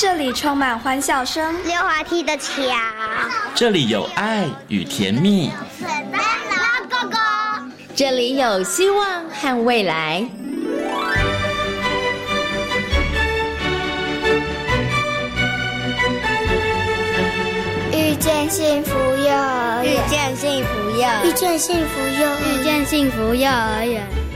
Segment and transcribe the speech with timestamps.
[0.00, 2.52] 这里充满欢笑声，溜滑梯的桥，
[3.52, 7.18] 这里有爱与甜蜜，水灯笼哥哥，
[7.96, 10.24] 这里有希望和未来。
[17.92, 24.27] 遇见幸福幼儿园，遇见幸福幼，遇见幸福幼，遇见幸福幼儿园。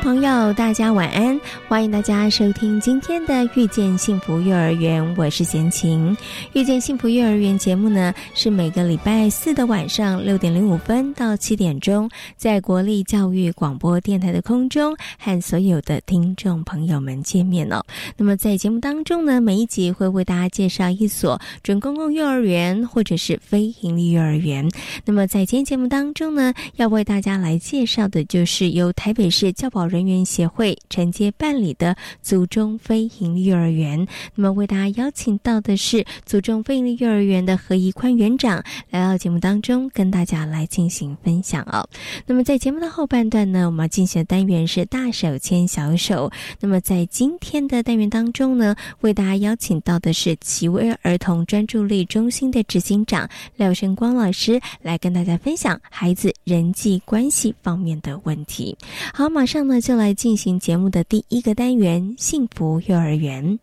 [0.00, 1.38] 朋友，大家晚安！
[1.70, 6.16] 欢迎大家收听今天的《遇见幸福幼儿园》，我是贤琴。
[6.52, 17.80] 《遇见幸福幼儿园》节目呢，是每个礼拜四的晚上六点零五分到七点钟，在国立教育广播电台的空中和所有的听众朋友们见面哦。
[18.16, 24.68] 那么在节目当中呢，每一集会为大家介绍一所准公共幼儿园或者是非营利幼儿园。
[25.04, 34.06] 那么在今天节目当中呢，要为大家来介绍的就是由台北市教保人员协会承接办里的祖宗非营幼儿园。
[34.34, 41.86] 那么为大家邀请到的是祖宗非营利幼儿园的何怡宽园长来到节目当中，跟大家来进行分享哦。
[42.26, 46.30] 那么在节目的后半段呢，我们要进行的单元是大手牵小手。
[46.60, 58.76] 那么在今天的单元当中呢，为大家邀请到的是奇威儿童专注力中心的执行长廖胜光老师，来跟大家分享孩子人际关系方面的问题。
[59.12, 59.80] 好，马上呢。
[59.80, 63.58] 就来进行节目的第一个单元——幸福幼儿园。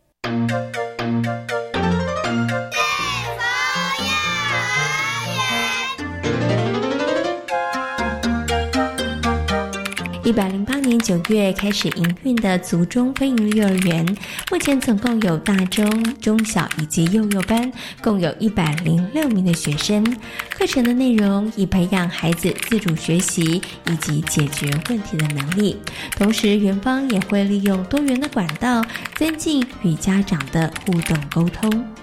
[10.28, 14.06] 一百零八年九月开始营运的族中飞营幼儿园，
[14.52, 20.04] 目前总共有大中、中小以及幼幼班，共有一百零六名的学生。
[20.50, 25.78] 课程的内容以培养孩子自主学习以及解决问题的能力，
[26.18, 28.84] 同时园方也会利用多元的管道，
[29.16, 31.97] 增进与家长的互动沟通。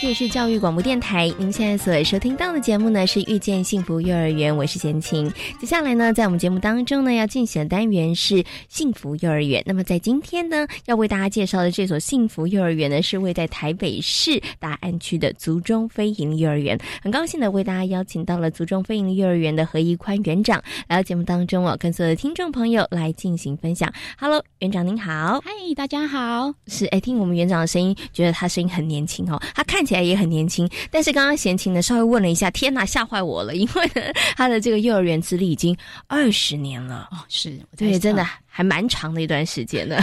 [0.00, 5.30] 这里是教育广播电台，您现在所收听到的节目呢是遇见幸福幼儿园，我是贤琴。
[5.60, 9.62] 接下来呢，在我们节目当中呢，要进行的单元是幸福幼儿园。
[9.66, 16.80] 那么在今天呢，要为大家介绍的这所幸福幼儿园呢，是位在台北市大安区的族中飞营幼儿园。
[17.02, 23.92] 很高兴的为大家邀请到了族中飞营幼儿园的何一宽园长来到节目当中哦，跟所有的听众朋友来进行分享。
[24.18, 26.54] Hello，园长您好，嗨，大家好。
[26.68, 29.84] 是哎，听我们园长的声音，觉得他声音很年轻哦，他看。
[29.90, 34.02] 起来也很年轻，但是刚刚贤琴呢稍微问了一下，天哪，吓坏我了，因为呢
[34.36, 37.08] 他的这个幼儿园资历已经二十年了。
[37.10, 40.00] 哦，是对，真的还蛮长的一段时间的，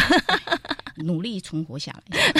[0.97, 2.33] 努力存活下来。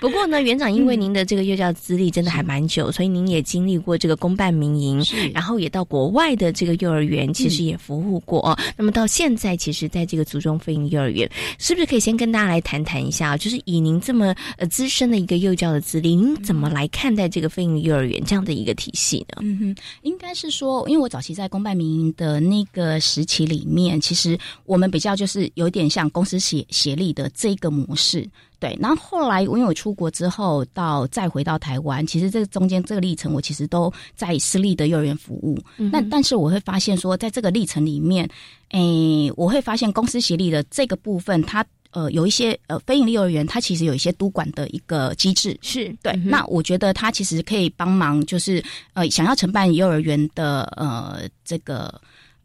[0.02, 8.58] 不过呢，园长，因为您的这个幼教资历真的还蛮久，所以您也经历过这个公办民营，然后也到国外的这个幼儿园，其实也服务过哦。
[8.76, 13.36] 那么到现在，其实在这个族中飞营幼儿园，是不是可以先跟大家来谈谈一下？
[13.36, 19.42] 就是以您这么呃资深的一个幼教的资历，您怎么来看待这个飞营幼儿园这样的一个体系呢？
[19.42, 28.26] 嗯哼，应该是说，因为我早期在公办民营的那个时期里面，其实我们比较就是有点像公司协协力的这个模式。
[28.60, 35.58] 对，然后后来因为我出国之后，到再回到台湾，其实这中间这个历程，我其实都在私立的幼儿园服务。
[35.78, 38.28] 那但是我会发现说，在这个历程里面，
[38.68, 45.58] 诶，我会发现公司协力的这个部分，它呃有一些呃非营利幼儿园，它其实有一些督管的一个机制。
[45.62, 51.98] 是对，那我觉得它其实可以帮忙，就是呃想要承办幼儿园的呃这个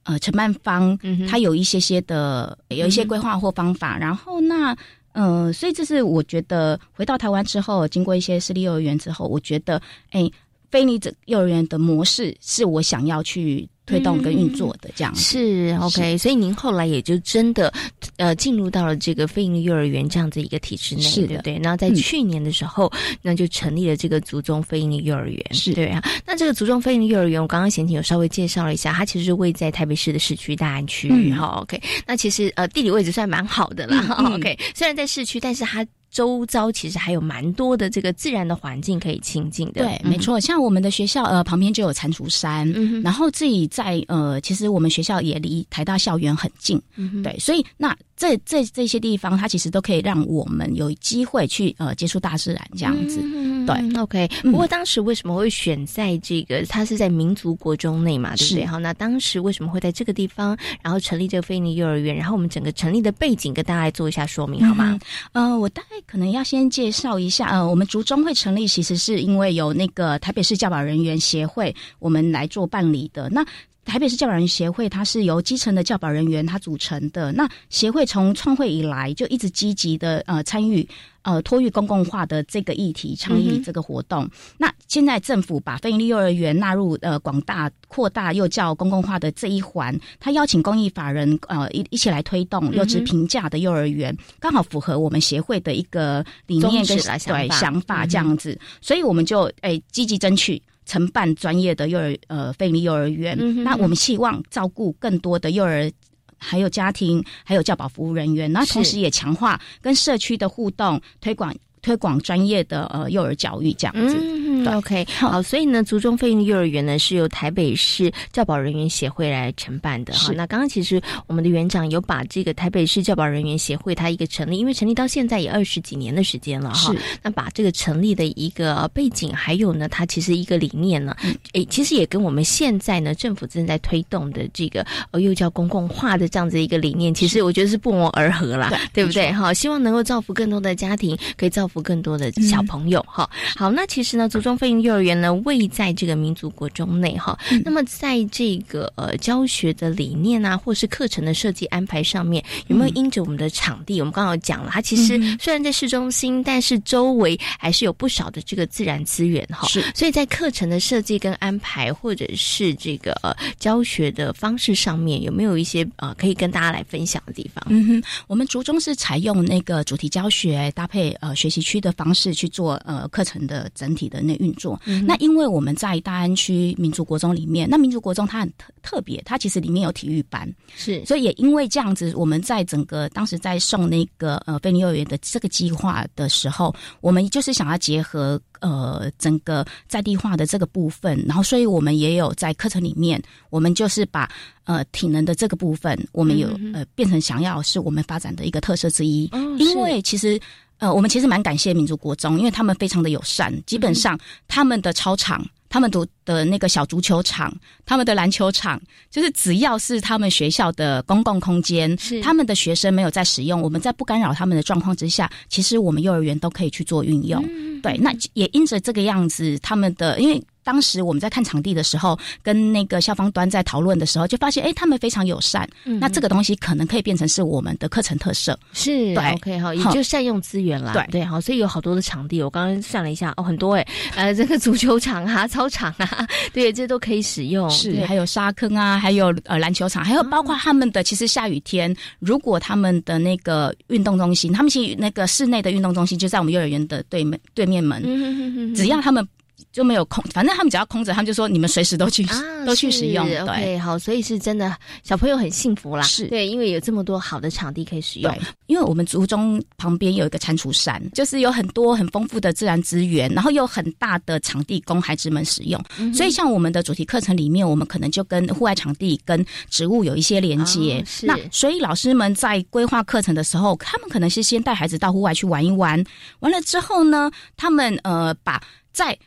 [0.03, 0.97] 呃承办方，
[1.29, 4.73] 它有一些些的有一些规划或方法，然后那。
[5.17, 9.81] 嗯，所以这是我觉得回到台湾之后，经过一些私立幼儿园之后，我觉得，
[10.11, 10.29] 哎，
[10.69, 13.67] 非你这幼儿园的模式是我想要去。
[13.85, 17.72] 推动跟运作的这样是 OK，所以您后来也就真的
[18.18, 21.59] 呃进入到了这个非营利幼儿园这样子一个体制内，是的，对。
[21.62, 26.04] 然后在去年的时候，那就成立了这个族中非营利幼儿园，是对啊。
[26.25, 31.80] 那这个族中非营利幼儿园，我刚刚前庭有稍微介绍了一下，它其实是位在台北市的市区大安区，好 OK。
[32.07, 34.00] 那其实呃地理位置算蛮好的啦
[34.33, 34.57] ，OK。
[34.74, 35.86] 虽然在市区，但是它。
[36.15, 39.83] 周遭其实还有蛮多的这个自然的环境可以亲近的。
[39.83, 42.65] 对，没错，像我们的学校呃旁边就有蟾蜍山，
[43.03, 46.81] 然后自己在呃，其实我们学校也离台大校园很近，
[47.21, 53.19] 对，所以那这这这些地方，它其实都可以让我们有机会去呃接触大自然这样子。
[53.65, 54.29] 对，OK。
[54.44, 56.63] 不过当时为什么会选在这个？
[56.67, 58.65] 它是在民族国中内嘛，对不对？
[58.65, 62.15] 好，那当时为什么会在这个地方，然后成立这个菲尼幼儿园？
[62.15, 65.00] 然后我们整个成立的背景，跟大家来做一下说明好吗？
[65.33, 73.27] 呃，我大概可能要先介绍一下，呃，我们族中会成立，其实是因为有那个台北市教保人员协会，我们来做办理的。
[73.29, 73.44] 那
[73.85, 77.31] 台北市教保人协会，它是由基层的教保人员他组成的。
[77.31, 80.85] 那协会从创会以来，就一直积极的呃参与
[81.21, 84.27] 呃托育公共化的这个议题，倡议这个活动。
[84.57, 100.61] 那现在政府把非营利幼儿园纳入呃广大扩大幼教公共化的这一环，他邀请公益法人呃一一起来推动优质评价的幼儿园，刚好符合我们协会的一个理念跟对想法这样子，所以我们就诶积极争取。
[100.85, 105.91] 承办专业的幼儿呃非营利幼儿园，那我们希望照顾更多的幼儿，
[106.37, 111.55] 还有家庭，还有教保服务人员，那同时也强化跟社区的互动推广。
[111.85, 120.33] 推广专业的呃幼儿教育这样子，嗯，OK，好，所以呢，族中费用幼儿园呢是由台北市教保人员协会来承办的哈。
[120.33, 126.91] 那刚刚其实我们的园长有把这个台北市教保人员协会它一个成立，因为成立到现在也二十几年的时间了哈。
[127.21, 131.15] 那把这个成立的一个背景，还有呢，它其实一个理念呢，
[131.53, 139.31] 诶，其实也跟我们现在呢政府正在推动的这个呃幼教公共化的这样子一个理念，其实我觉得是不谋而合啦，对不对？
[139.31, 141.75] 哈，希望能够造福更多的家庭，可以造福。
[141.81, 147.38] 更多的小朋友哈，好，那其实呢，族中飞行幼儿园呢位在这个民族国中内哈。
[147.63, 154.00] 那么在这个呃教学的理念啊，或是课程的设计安排上面，有没有因着我们的场地？
[154.00, 159.68] 我们刚刚讲了，它其实虽然在市中心，但是周围还是有不少的这个自然资源哈。
[159.68, 167.63] 是，所以在课程的设计跟安排，或者是这个呃教学的方式上面，有没有一些呃可以跟大家来分享的地方？
[167.69, 171.64] 嗯哼，我们族中是采用那个主题教学搭配呃学习。
[171.65, 193.19] 区的方式去做呃课程的整体的那运作，那因为我们在大安区民族国中里面，那民族国中它很特特别，它其实里面有体育班，是，所以也因为这样子，我们在整个当时在送那个呃菲尼幼儿园的这个计划的时候，我们就是想要结合呃整个在地化的这个部分，然后所以我们也有在课程里面，
[193.50, 194.29] 我们就是把
[194.65, 200.39] 呃体能的这个部分，我们有呃变成想要是我们发展的一个特色之一，因为其实。
[200.77, 203.54] 呃，我们其实蛮感谢民族国中，因为他们非常的友善。
[203.66, 207.56] 基本上，他们的操场、他们读的那个小足球场、
[207.86, 217.44] 他们的篮球场，就是只要是他们学校的公共空间，是他们的学生没有在使用，我们在不干扰他们的状况之下，其实我们幼儿园都可以去做运用。
[217.81, 220.44] 对，那也因着这个样子，他们的因为。
[220.65, 225.69] 当时我们在看场地的时候，跟那个校方端在讨论的时候，就发现，哎，他们非常友善。
[225.83, 228.59] 那这个东西可能可以变成是我们的课程特色。
[228.73, 230.91] 是，对，OK 哈，也就善用资源啦。
[230.91, 237.69] 对对，好，所以有好多的场地，我刚刚算了一下，哦，很多哎，呃， 这个足球场啊，操场啊， 对，这都可以使用。
[237.69, 249.25] 是，还有沙坑啊，还有呃篮球场，还有包括他们的，其实下雨天，如果他们的那个运动中心，他们其实那个室内的运动中心就在我们幼儿园的对门对面门，只要他们。
[249.72, 252.25] 就没有空，反正他们只要空着，他们就说你们随时都去，
[252.66, 253.25] 都去使用。
[253.28, 256.04] 对，好，所以是真的小朋友很幸福啦。
[256.04, 258.31] 是对，因为有这么多好的场地可以使用。
[258.31, 265.81] 对，因为我们族中旁边有一个蟾蜍山，就是有很多很丰富的自然资源，然后有很大的场地供孩子们使用。
[266.13, 271.04] 所以像我们的主题课程里面，我们可能就跟户外场地、跟植物有一些连接。
[271.24, 276.04] 那所以老师们在规划课程的时候，他们可能是先带孩子到户外去玩一玩，
[276.40, 279.18] 完了之后呢，他们呃把在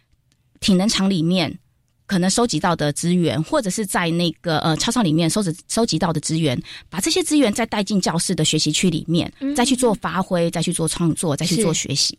[0.60, 1.58] 体能场里面
[2.06, 12.18] 可能收集到的资源，或者是在那个呃操场里面收集收集到的资源，把这些资源再带进教室的学习区里面，再去做发挥，再去做创作，再去做学习。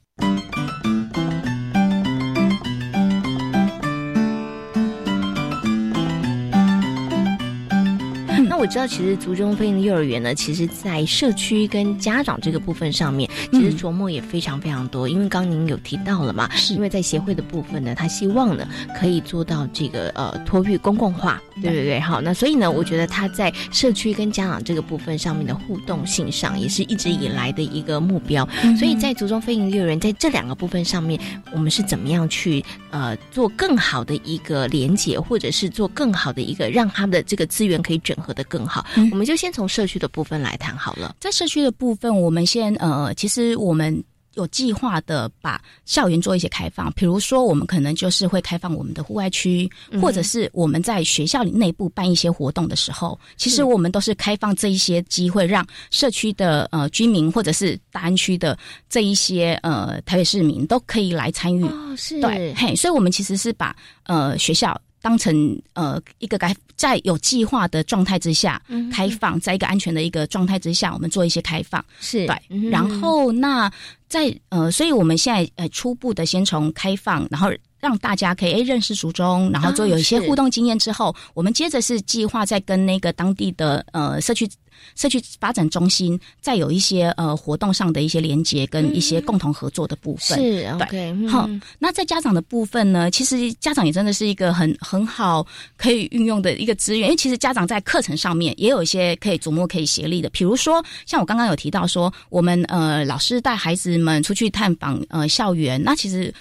[8.59, 15.07] 我知道，其实族中飞行幼儿园呢，其实在社区跟家长这个部分上面，其实琢磨也非常非常多。
[15.07, 18.67] 因为刚您有提到了嘛，是因为在协会的部分呢，他希望呢
[18.99, 22.01] 可以做到这个呃托育公共化，对不对？
[22.01, 28.45] 好，那所以呢，我觉得他在社区跟家长这个部分上面的互动性上，也是一直以来的一个目标。
[28.77, 31.17] 所以在族中飞行幼儿园在这两个部分上面，
[31.53, 32.61] 我们是怎么样去
[32.91, 38.43] 呃做更好的一个连接，或者是做更好的一个让他们的这个资源可以整合的。
[38.49, 41.15] 更好，我们就先从社区的部分来谈好了。
[41.19, 44.03] 在社区的部分，我们先呃，其实我们
[44.35, 49.69] 有计划的把校园做一些开放，比如说我们可能就是会开放我们的户外区，
[50.01, 58.57] 或者是我们在学校里内部办一些活动的时候，其实我们都是开放这一些机会，让社区的呃居民或者是大安区的
[58.89, 61.63] 这一些呃台北市民都可以来参与。
[61.63, 64.79] 哦，是对，嘿，所以我们其实是把呃学校。
[65.01, 72.69] 当成呃一个该在有计划的状态之下开放，在一个安全的一个状态之下，我们做一些开放是对。
[72.69, 73.71] 然后那
[74.07, 84.49] 在呃，所以我们现在呃初步的先从开放，然后让大家可以诶认识族中，然后做有一些互动经验之后，我们接着是计划在跟那个当地的呃社区。
[84.95, 91.49] 社区发展中心再有一些呃活动上的一些连接跟一些共同合作的部分，是 OK 好。
[91.77, 95.45] 那在家长的部分呢，其实家长也真的是一个很很好
[95.77, 100.29] 可以运用的一个资源，因为其实家长在课程上面也有一些可以琢磨、可以协力的。
[100.29, 106.33] 比如说，像我刚刚有提到说，我们呃老师带孩子们出去探访呃校园，那其实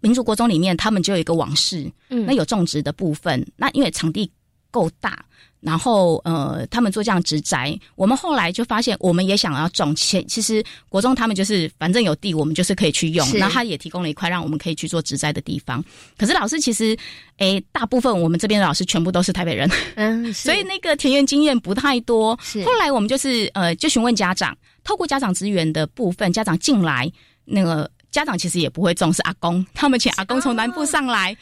[0.00, 4.30] 民族国中里面他们就有一个往事，嗯，那有种植的部分，那因为场地
[4.70, 5.24] 够大。
[5.66, 9.92] 然后，呃，他们做这样植栽，我们后来就发现，我们也想要种。
[9.96, 13.26] 其其实国中他们就是反正有地，我们就是可以去用。
[13.36, 15.84] 那他也提供了一块让我们可以去做植栽的地方。
[16.16, 16.96] 可是老师其实，
[17.38, 22.38] 诶，大部分我们这边的老师全部都是台北人，嗯， 所以那个田园经验不太多。
[22.64, 27.10] 后来我们就是呃，就询问家长，透过家长资源的部分，家长进来
[27.44, 27.90] 那个。
[28.16, 31.36] 家长其实也不会重视阿公，他们请阿公从南部上来，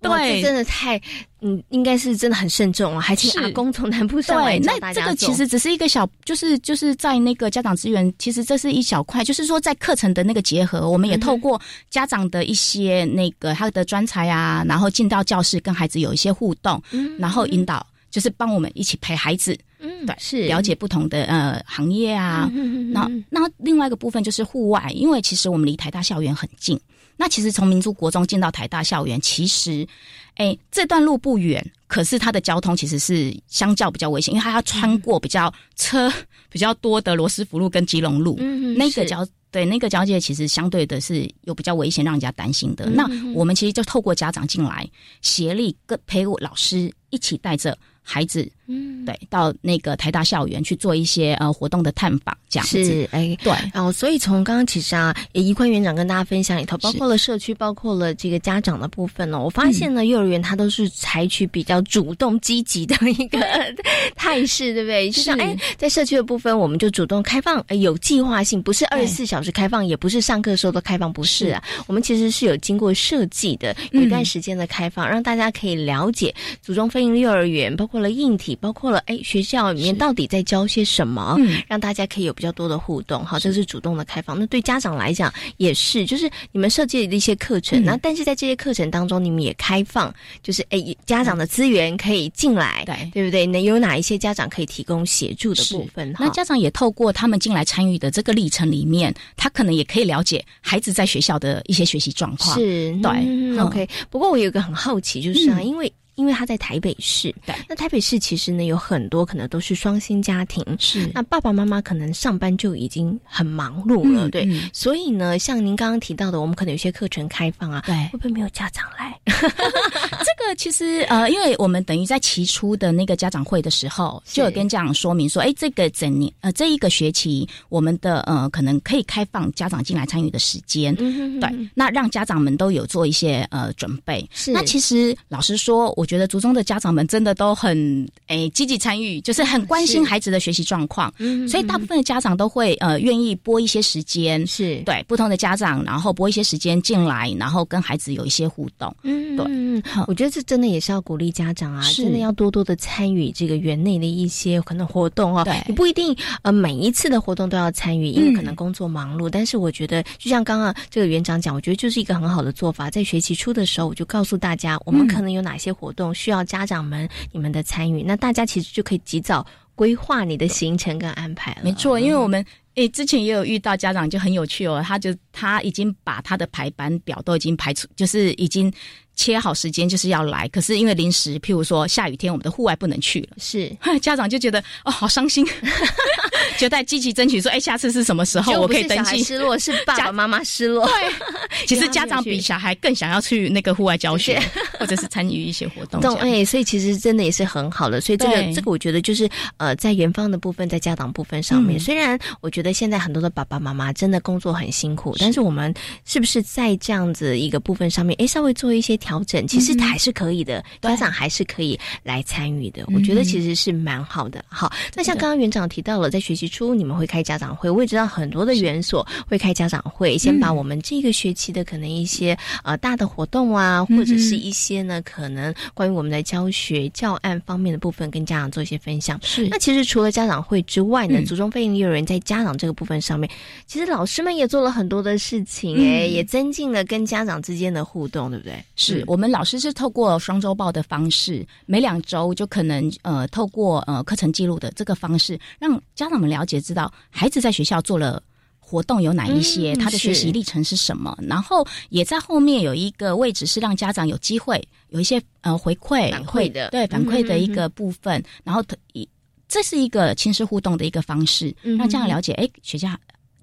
[0.00, 1.00] 对，真的太，
[1.40, 4.58] 嗯，应该是真的很慎重啊，还请阿公从南部上来。
[4.58, 19.56] 对那这个其实只是一个小，就是就是在那个家长资源，其实这是一小块，就是说在课程的那个结合，我们也透过家长的一些那个他的专才啊，然后进到教室跟孩子有一些互动，嗯然后引导，就是帮我们一起陪孩子。
[19.78, 22.50] 嗯，对，是了解不同的呃行业啊。
[22.92, 26.80] 那那另外一个部分就是户外，因为其实我们离台大校园很近。
[27.18, 29.86] 那其实从民族国中进到台大校园，其实
[30.34, 36.12] 哎这段路不远，可是它的交通其实是相较比较危险，因为它要穿过比较车
[36.50, 38.36] 比较多的罗斯福路跟吉隆路。
[38.38, 42.88] 嗯嗯，那个交对那个交界其实相对的是有比较危险，让人家担心的。
[42.90, 44.86] 那我们其实就透过家长进来
[45.22, 47.76] 协力跟陪我老师一起带着。
[48.08, 63.38] 孩子，嗯，对，到那个台大校园去做一些呃活动的探访，这样子，哎，对，哦，所以从刚刚其实啊，宜宽园长跟大家分享里头，包括了社区，包括了这个家长的部分呢，我发现呢，幼儿园它都是采取比较主动积极的一个
[64.16, 65.10] 态势，对不对？
[65.10, 77.96] 就像哎，在社区的部分，我们就主动开放，有计划性，不是二十四小时开放，也不是上课时候都开放，不是啊，我们其实是有经过设计的，有一段时间的开放，让大家可以了解祖宗飞营幼儿园，包括。
[77.96, 81.36] 了硬体包括了哎，学校里面到底在教些什么，
[81.68, 84.38] 让大家可以有比较多的互动好，这是主动的开放。
[84.38, 93.46] 那对家长来讲也是，就是你们设计的一些课程，那但是在这些课程当中，你们也开放，就是哎，家长的资源可以进来，对对不对？
[93.46, 96.14] 那有哪一些家长可以提供协助的部分？
[96.18, 102.58] 那家长也透过他们进来参与的这个历程里面，他可能也可以了解孩子在学校的一些学习状况。
[102.58, 103.88] 是对，OK。
[104.10, 105.92] 不过我有一个很好奇，就是啊，因为。
[106.16, 111.08] 因为他在台北市，对，那台北市其实呢有很多可能都是双薪家庭，是。
[111.14, 119.14] 那爸爸妈妈可能上班就已经很忙碌了，对，所以呢，像您刚刚提到的，我们可能有些课程开放啊，对，会不会没有家长来？
[119.28, 134.26] 这个其实呃，因为我们等于在起初的那个家长会的时候，就有跟家长说明说，哎，这个整年呃这一个学期，我们的呃可能可以开放家长进来参与的时间，对，那让家长们都有做一些呃准备。
[134.32, 136.05] 是，那其实老实说，我。
[136.06, 141.12] 我觉得族中的家长们真的都很诶积极参与，就是很关心孩子的学习状况，
[141.48, 148.94] 所以大部分的家长都会呃愿意拨一些时间，是对不同的家长，然后拨一些时间进来，然后跟孩子有一些互动。
[149.02, 155.42] 嗯，对，我觉得这真的也是要鼓励家长啊，真的要多多的参与这个园内的一些可能活动哦。
[155.42, 159.28] 对，你不一定呃每一次的活动都要参与，因为可能工作忙碌。
[159.28, 162.88] 但是我觉得，就像刚刚这个园长讲，我觉得就是一个很好的做法。
[162.88, 166.14] 在学期初的时候，我就告诉大家，我们可能有哪些活动。
[166.14, 171.62] 需要家长们你们的参与，那大家其实就可以及早规划你的行程跟安排了。
[171.64, 172.44] 没错，因为我们
[172.76, 178.72] 诶之前也有遇到家长就很有趣哦，他就他已经把他的排班表都已经排出，就是已经
[179.14, 185.44] 切好时间就是要来，可是因为临时譬如说下雨天，我们的户外不能去了，是 家长就觉得哦好伤心，
[186.58, 189.22] 就在积极争取说，哎，下次是什么时候我可以登记？
[189.22, 190.86] 失落是爸爸妈妈失落。
[190.86, 190.94] 对，
[191.66, 194.40] 其实家长比小孩更想要去那个户外教学，
[194.78, 196.00] 或者是参与一些活动。
[196.00, 198.00] 懂哎，所以其实真的也是很好的。
[198.00, 205.72] 所以这个这个，我觉得就是呃，在园方的部分，在家长部分上面，虽然我觉得现在很多的爸爸妈妈真的工作很辛苦，但是我们
[206.04, 212.84] 是不是在这样子一个部分上面，哎，稍微做一些调整，其实还是可以的，家长还是可以来参与的。
[212.94, 214.44] 我觉得其实是蛮好的。
[214.48, 229.18] 好，那像刚刚园长提到了，在学习初你们会开家长会，我也知道很多的园所会开家长会，先把我们这个学期的可能一些呃大的活动啊，或者是一些呢可能关于我们的教学教案方面的部分，跟家长做一些分享。
[229.22, 229.48] 是。
[229.48, 233.30] 那其实除了家长会之外呢，祖中飞营幼儿园在家长这个部分上面，
[233.66, 238.54] 其实老师们也做了很多的事情，哎，也增进了跟家长之间的互动，对不对？
[238.74, 248.22] 是我们老师是透过双周报的方式，每两周就可能呃透过呃课程记录的这个方式，让家长们了解知道孩子在学校做了
[248.58, 256.68] 活动有哪一些，他的学习历程是什么，然后也在后面有一个位置是让家长有机会有一些呃回馈反馈的。
[256.70, 258.62] 对反馈的一个部分，然后
[258.92, 259.08] 一
[259.48, 262.88] 这是一个亲师互动的一个方式，让家长了解哎学校。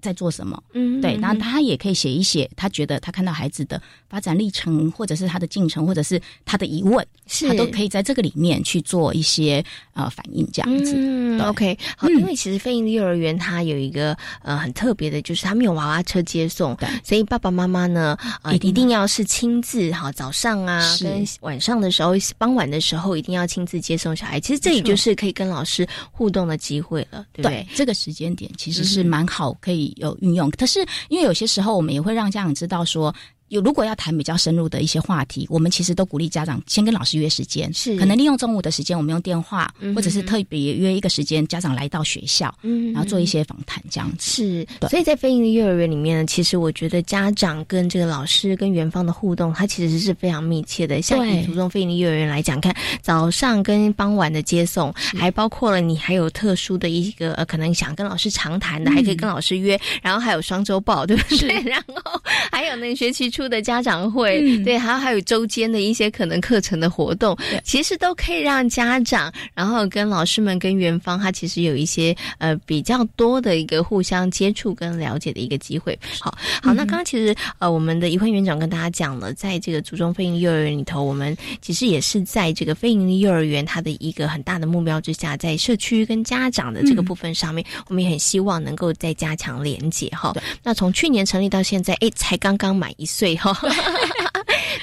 [0.04, 0.62] 在做什么？
[0.74, 10.92] 嗯，对，然后他也可以写一写，他觉得他看到孩子的发展历程，或者是他的进程，或者是他的疑问，是他都可以在这个里面去做一些呃反应，这样子。
[10.94, 24.38] 嗯，OK，好，因为其实飞鹰幼儿园它有一个呃很特别的，就是他没有娃娃车接送，所以爸爸妈妈呢呃一定要是亲自哈早上啊跟晚上的时候，傍晚的时候一定要亲自接送小孩。
[24.38, 27.66] 其实这里就是可以跟老师互动的机会了，对不对？
[27.74, 29.93] 这个时间点其实是蛮好，可以。
[29.96, 33.14] 有运用，可是因为有些时候我们也会让家长知道说。
[33.54, 44.42] 有如果要谈比较深入的一些话题，我们其实都鼓励家长先跟老师约时间，是可能利用中午的时间，我们用电话，或者是特别约一个时间，家长来到学校，嗯，然后做一些访谈这样子。
[44.42, 51.00] 是，所以在飞鹰的幼儿园里面呢，其实我觉得家长跟这个老师跟园方的互动，它其实是非常密切的。
[51.00, 61.62] 像以途中飞鹰的幼儿园来讲，看早上跟傍晚的接送，还包括了你还有特殊的一个呃，可能想跟老师长谈的，还可以跟老师约，然后还有双周报，对不对？
[61.62, 62.20] 然后
[62.50, 63.43] 还有那个学期初。
[63.48, 75.98] 的家长会，对，还有还有周间的一些可能课程的活动，其实都可以让家长，然后跟老师们、跟园方，他其实有一些呃比较多的一个互相接触跟了解的一个机会。
[76.20, 90.32] 好，好，那刚刚其实呃，我们的一焕园长跟大家讲了，在这个祖宗飞营幼儿园里头，我们其实也是在这个飞营幼儿园它的一个很大的目标之下，在社区跟家长的这个部分上面，我们也很希望能够再加强连接哈。
[90.62, 93.33] 那从去年成立到现在，哎，才刚刚满一岁。
[93.36, 93.52] 哈，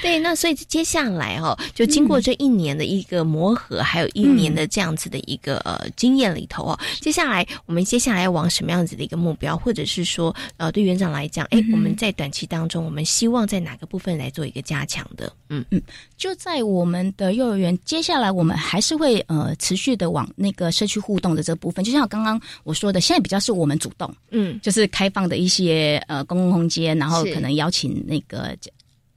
[0.00, 15.32] 对，那所以接下来哦，就经过这一年的一个磨合，还有一年的这样子的一个呃经验里头哦，接下来我们接下来要往什么样子的一个目标，或者是说呃，对园长来讲，哎，我们在短期当中，我们希望在哪个部分来做一个加强的？
[15.48, 15.64] 嗯。
[15.70, 15.80] 嗯，
[16.16, 28.56] 就在我们的幼儿园，接下来我们还是会呃持续的往那个社区互动的这个部分，就像刚刚我说的，现在比较是我们主动，嗯，就是开放的一些呃公共空间，然后可能邀请那个。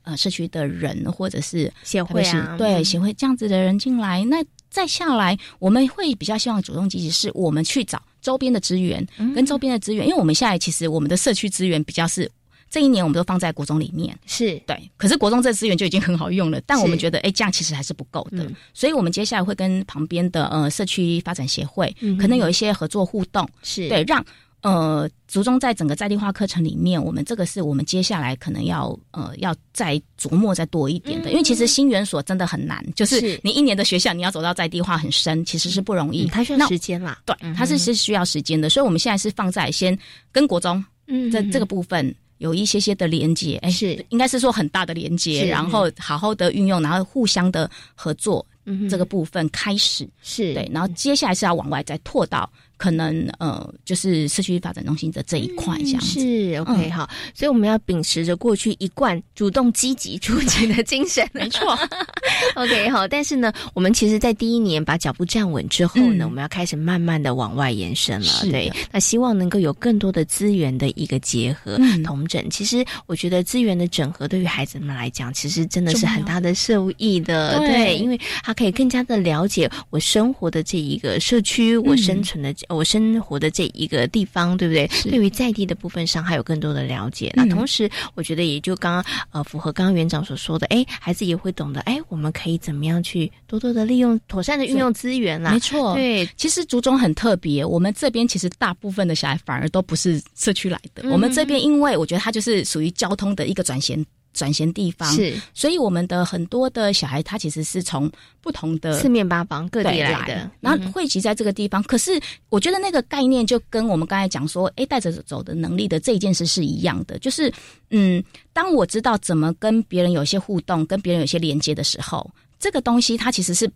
[0.06, 4.38] 呃，社区的人或者是协会啊，对协会这样子的人进来，那
[4.70, 12.30] 再下来，我们会比较希望主动积极，是我们去找周边的资源，跟周边的资源，因为我们现在其实我们的社区资源比较是
[12.70, 14.60] 这一年我们都放在国中里面，是。
[14.68, 23.90] 对，可是国中这资源就已经很好用了，但我们觉得，哎，这样其实还是不够的，所以我们接下来会跟旁边的呃社区发展协会，可能有一些合作互动，是。
[23.90, 24.24] 对让。
[24.66, 37.20] 呃，族中在整个在地化课程里面，我们这个是我们接下来可能要呃要再琢磨再多一点的，因为其实新园所真的很难，就是你一年的学校你要走到在地化很深，其实是不容易，它需要时间啦。
[37.28, 39.96] 对，它是是需要时间的，所以我们现在是放在先
[40.32, 44.04] 跟国中嗯在这个部分有一些些的连接，哎是。
[44.10, 48.44] 应该是说很大的连接，然后好好的运用，然后互相的合作，
[48.90, 50.10] 这个部分开始。
[50.24, 50.56] 是。
[50.56, 52.52] 对，然后接下来是要往外再拓到。
[52.78, 61.78] 可能呃，就是社区发展中心的这一块这样子是 OK 好，所以我们要秉持着过去一贯主动积极出击的精神， 没错。
[62.56, 68.28] OK 好，但是呢，我们其实，在第一年把脚步站稳之后呢，我们要开始慢慢的往外延伸了。
[68.52, 72.50] 对，那希望能够有更多的资源的一个结合、同整。
[72.50, 77.58] 其实，我觉得资源的整合对于孩子们来讲，其实真的是很大的受益的。
[77.60, 82.54] 对，因为他可以更加的了解我生活的这一个社区，我生存的。
[82.70, 84.88] 我生活的这一个地方，对不对？
[85.04, 87.32] 对于在地的部分上还有更多的了解。
[87.36, 95.52] 那同时，我觉得也就刚刚呃符合刚刚园长所说的，哎，孩子也会懂得，哎，我们可以怎么样去多多的利用、妥善的运用资源啦。
[95.52, 101.10] 没错，对，其实竹中很特别，我们这边其实大部分的小孩反而都不是社区来的。
[101.10, 104.06] 我们这边因为我觉得它就是属于交通的一个转型。
[104.36, 111.82] 转型地方是，所以我们的很多的小孩，他其实是从不同的四面八方各地来的，然后汇集在这个地方。
[111.84, 112.20] 可是
[112.50, 117.52] 我觉得那个概念就跟我们刚才讲说，哎，带着走的能力的这一件事是一样的，就是
[117.90, 123.72] 嗯，当我知道怎么跟别人有一些互动，跟别人有些连接的时候，这个东西它其实是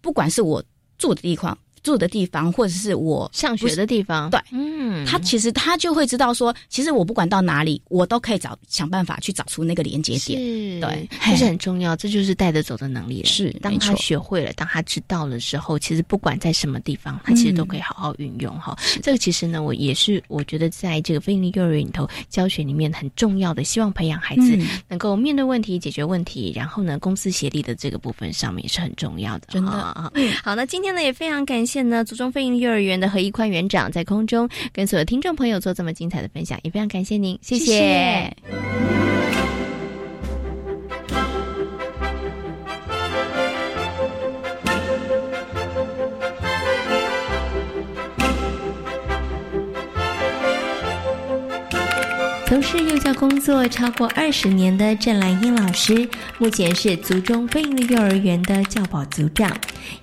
[0.00, 0.62] 不管是我
[0.98, 1.56] 住的地方。
[1.82, 10.38] 住的地方，或者是我上学的地方，对，嗯，他其实他就会知道说，其实我不管到哪里，我都可以找想办法去找出那个连接点，
[10.80, 13.24] 对，这是很重要，这就是带着走的能力。
[13.24, 18.76] 是，当他学会了，当他知道了之后，其实不管在什么地方，他其实都可以好好运用哈。
[19.02, 24.56] 这个其实呢，我也是我觉得在这个非营利幼儿园里头教学里面很重要的，希望培养孩子
[24.88, 30.12] 能够面对问题、解决问题，然后呢，公司协力的这个部分上面也是很重要的，真的啊。
[30.44, 31.71] 好，那今天呢也非常感谢。
[31.72, 38.36] 现呢，祖宗飞营幼儿园的何一宽园长在空中跟所有听众朋友做这么精彩的分享，也非常感谢您，谢谢。
[52.72, 56.08] 是幼教工作超过二十年的郑兰英老师，
[56.38, 59.54] 目前是族中飞营幼儿园的教保组长。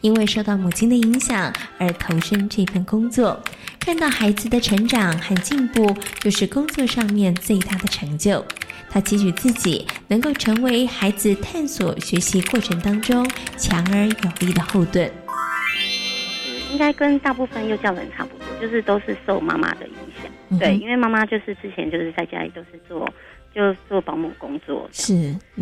[0.02, 3.42] 因为受到母亲的影响而投身这份工作，
[3.80, 8.46] 看到孩子的成长和进步，就是工作上面最大的成就。
[8.88, 13.28] 他期许自己能够成为孩子探索学习过程当中
[13.58, 15.12] 强而有力的后盾。
[16.72, 20.32] 应该跟大部分幼教人差不多，就是都是受妈妈的影响。
[20.58, 23.08] 对，因为妈妈就是之前就是在家里都是做，
[23.54, 25.14] 就做保姆工作，是，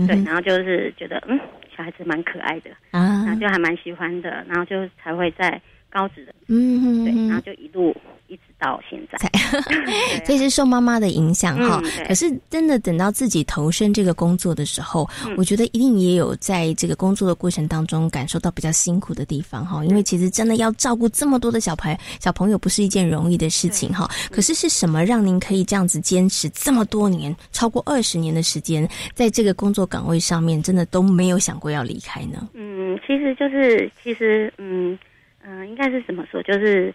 [0.07, 1.39] 对，然后就是觉得嗯，
[1.75, 7.95] 小孩子蛮可爱的啊，然后就还蛮喜欢的，然后就才会在高职的，嗯，对，然后就一路。
[8.27, 9.17] 一直到现在，
[10.25, 11.81] 所以是受妈妈的影响哈。
[12.07, 19.83] 可是真的等到自己投身这个工作的时候，我觉得一定也有在这个工作的过程当中感受到比较辛苦的地方哈。
[19.85, 24.09] 因为其实真的要照顾这么多的小朋小朋友，不是一件容易的事情哈。
[24.31, 32.49] 可是是什么让您可以这样子坚持这么多年，超过二十年的时间，在这个工作岗位上面，真的都没有想过要离开呢？
[32.53, 34.97] 嗯，其实就是其实嗯
[35.41, 36.93] 嗯，应该是怎么说，就是。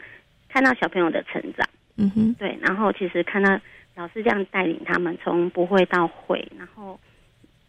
[0.53, 3.59] 看到小朋友的成长，嗯哼，对，然后其实看到
[3.95, 7.01] 老师这样带领他们从不会到会，然后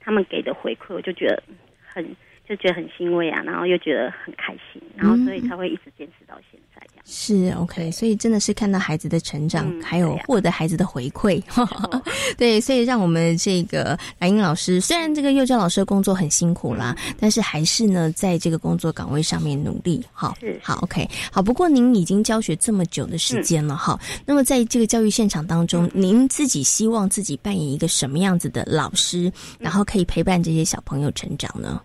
[0.02, 1.42] 他们给的回馈，我就觉得
[1.82, 2.06] 很
[2.48, 7.04] 就觉得很欣慰啊，然后又觉得很开心，然后所以才会一直坚持到现在这样。
[7.06, 11.42] 是 OK，所以真的是看到孩子的成长，还有获得孩子的回馈，
[12.38, 20.04] 对，所以让我们这个蓝英老师，虽然这个幼教老师的工作很辛苦啦，但是还是呢，在这个工作岗位上面努力。
[20.12, 21.42] 好，好 OK，好。
[21.42, 31.82] 不过您已经教学这么久的时间了哈，那么在这个教育现场当中，您自己希望自己扮演一个什么样子的老师，然后可以陪伴这些小朋友成长呢？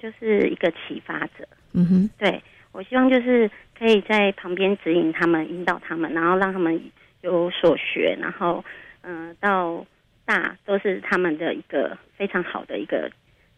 [0.00, 1.46] 嗯，就是一个启发者。
[1.72, 3.50] 嗯哼，对我希望就是。
[3.78, 8.64] 可以在旁边指引他们、引导他们，然后让他们有所学，然后
[9.02, 9.86] 嗯，到
[10.24, 13.08] 大都是他们的一个非常好的一个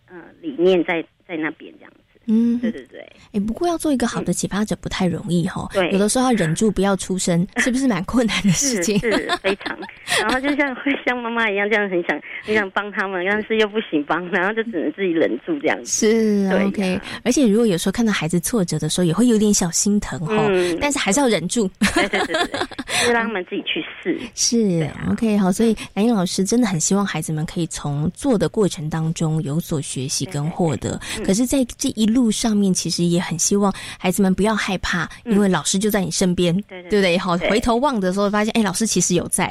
[0.07, 1.93] 呃理念在在那边这样。
[2.33, 3.01] 嗯，对对对，
[3.33, 5.69] 哎，不过要做一个好的启发者不太容易哈。
[5.73, 8.97] 对，有的时候要忍住不要出声， 是不是蛮困难的事情？
[9.01, 9.77] 是非常。
[10.21, 15.91] 然后就像会像妈妈一样，这样很想很想帮他们，但是又不行帮，然后就只能自己忍住这样子。
[15.91, 17.01] 是，OK。
[17.25, 20.47] 而且如果有时候看到孩子挫折的时候，也会有点小心疼哈。
[20.49, 20.79] 嗯。
[20.81, 21.69] 但是还是要忍住。
[21.95, 22.61] 对对对对，
[23.07, 24.21] 就让他们自己去试。
[24.37, 25.37] 是，OK。
[25.37, 31.01] 好，所以蓝英老师真的很希望孩子们可以从做的过程当中有所学习跟获得。
[31.25, 32.20] 可是，在这一路。
[32.21, 37.17] 路上面其实也很希望孩子们不要害怕，因为老师就在你身边，对不对？
[37.17, 39.51] 好，回头望的时候发现，哎，老师其实有在，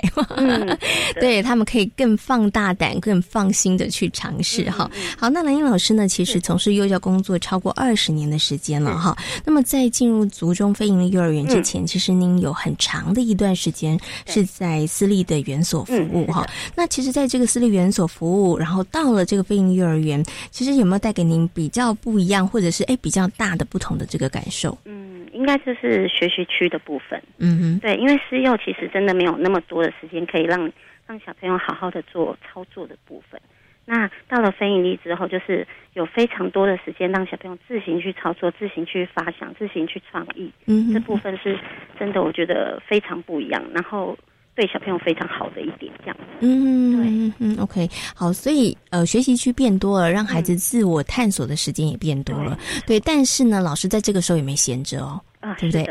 [1.20, 4.70] 对他们可以更放大胆、更放心的去尝试。
[4.70, 9.18] 哈，好，那兰英老师呢，其实从事幼教工作超过二十年的时间了，哈。
[9.44, 16.48] 那么在进入族中非营利幼儿园之前，其实您有很长的一段时间是在私立的园所服务，哈。
[16.76, 22.48] 那其实，在这个私立园所服务，然后到了这个非营利幼儿园，其实有没有带给您比较不一样？
[22.48, 30.72] 或者是哎比较大的不同的这个感受，嗯，应该就是学习区的部分，嗯哼，对，因为私幼其实真的没有那么多的时间可以让
[31.08, 33.40] 让小朋友好好的做操作的部分，
[33.86, 40.52] 那到了非盈利之后，就是有非常多的时间让小朋友自行去操作、自行去发想、自行去创意。
[40.68, 41.58] 嗯，这部分是
[42.00, 43.64] 真的，我觉得非常不一样。
[43.74, 44.18] 然后。
[44.60, 46.18] 对小朋友非常好的一点，这样。
[46.42, 52.60] 嗯，对，嗯，OK，好，所以呃，学习区变多了，让孩子自我探索的时间也变多了。
[52.86, 55.88] 对，但是呢，老师在这个时候也没闲着哦，啊，对不对？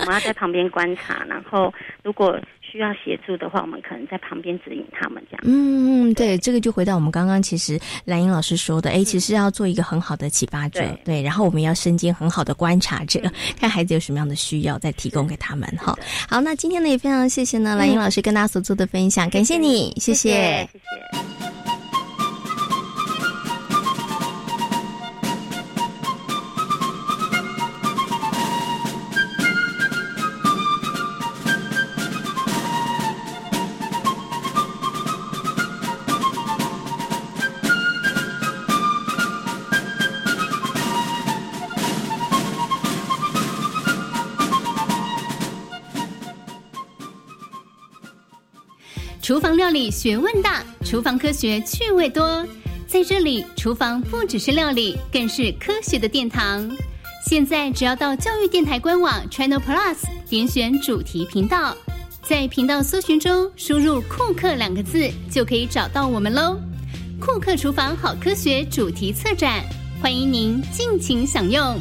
[0.00, 2.36] 我们要在旁边观察，然后如果。
[2.70, 5.42] 需要协助的话，我们可能在旁边指引他们这样。
[5.44, 13.20] 嗯，对，这个就回到我们刚刚其实兰英老师说的，哎，其实要做一个很好的启发者，对，然后我们要身兼很好的观察者，
[13.58, 15.68] 看孩子有什么样的需要，再提供给他们。
[15.78, 15.96] 哈，
[16.28, 21.87] 好，那今天呢也非常谢谢呢兰英老师跟大家所做的分享，感谢你，谢谢，谢谢。
[49.28, 52.42] 厨房料理学问大，厨房科学趣味多，
[52.86, 56.66] 在这里，厨房不只是料理，更是科学的殿堂。
[57.26, 59.96] 现在只要到教育电台官网 Channel Plus
[60.30, 61.76] 点选主题频道，
[62.22, 66.58] 在频道搜寻中输入“库克”两个字，就可以找到我们喽。
[67.20, 69.62] 库克厨房好科学主题策展，
[70.00, 71.78] 欢迎您尽情享用。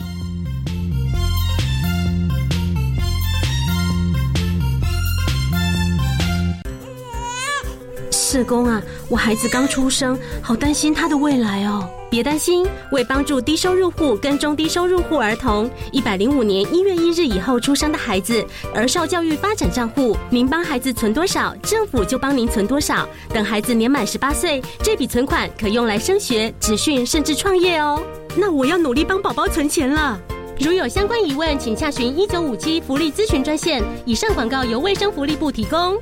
[8.28, 11.90] 社工啊，我孩子刚出生，好担心他的未来哦。
[12.10, 23.08] 别担心，为帮助低收入户跟中低收入户儿童，一百零五年一月一日以后出生的孩子，儿少教育发展账户，您帮孩子存多少，政府就帮您存多少。
[23.30, 28.04] 等孩子年满十八岁，这笔存款可用来升学、职训，甚至创业哦。
[28.36, 30.20] 那我要努力帮宝宝存钱了。
[30.60, 33.82] 如有相关疑问，请洽询一九五七福利咨询专线。
[34.06, 35.98] 以上广告由卫生福利部提供。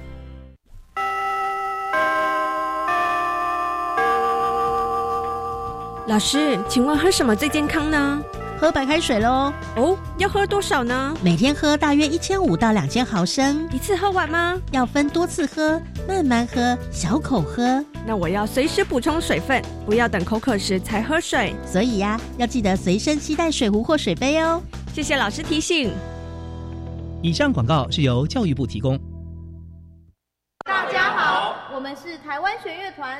[6.07, 8.21] 老师，请问喝什么最健康呢？
[8.59, 9.51] 喝白开水喽。
[9.75, 11.17] 哦，要喝多少呢？
[11.23, 13.67] 每天喝大约一千五到两千毫升。
[13.71, 14.55] 一次喝完吗？
[14.71, 17.83] 要分多次喝，慢慢喝，小口喝。
[18.05, 21.55] 那我要随时补充水分，不要等口渴时才喝水。
[21.65, 24.61] 所以呀，要记得随身携带水壶或水杯哦。
[24.93, 25.91] 谢谢老师提醒。
[27.23, 28.95] 以上广告是由教育部提供。
[30.65, 33.19] 大家好，我们是台湾弦乐团。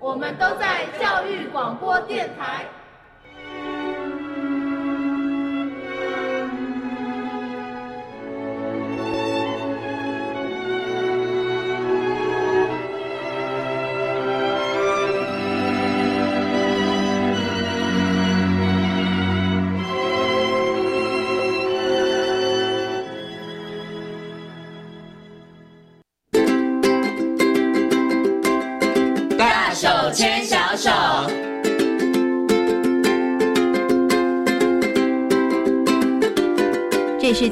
[0.00, 2.64] 我们都在教育广播电台。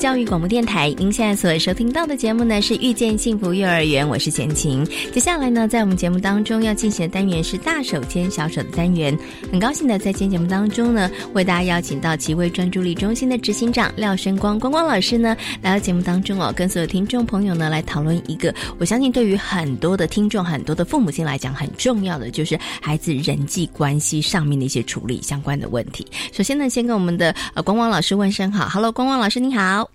[0.09, 4.83] 教育广播电台，您现在所收听到的节目呢是遇见幸福幼儿园，我是简晴。
[5.13, 9.15] 接下来呢，在我们节目当中要进行的单元是大手牵小手的单元。
[9.53, 26.07] 很高兴的在今天节目当中呢，为大家邀请到奇威专注力中心的执行长廖生光光光老师呢，来到节目当中哦，跟所有听众朋友呢来讨论一个，我相信对于很多的听众、很多的父母亲来讲很重要的，就是孩子人际关系上面的一些处理相关的问题。
[26.33, 29.87] 首先呢，先跟我们的呃光光老师问声好，Hello，光光老师你好。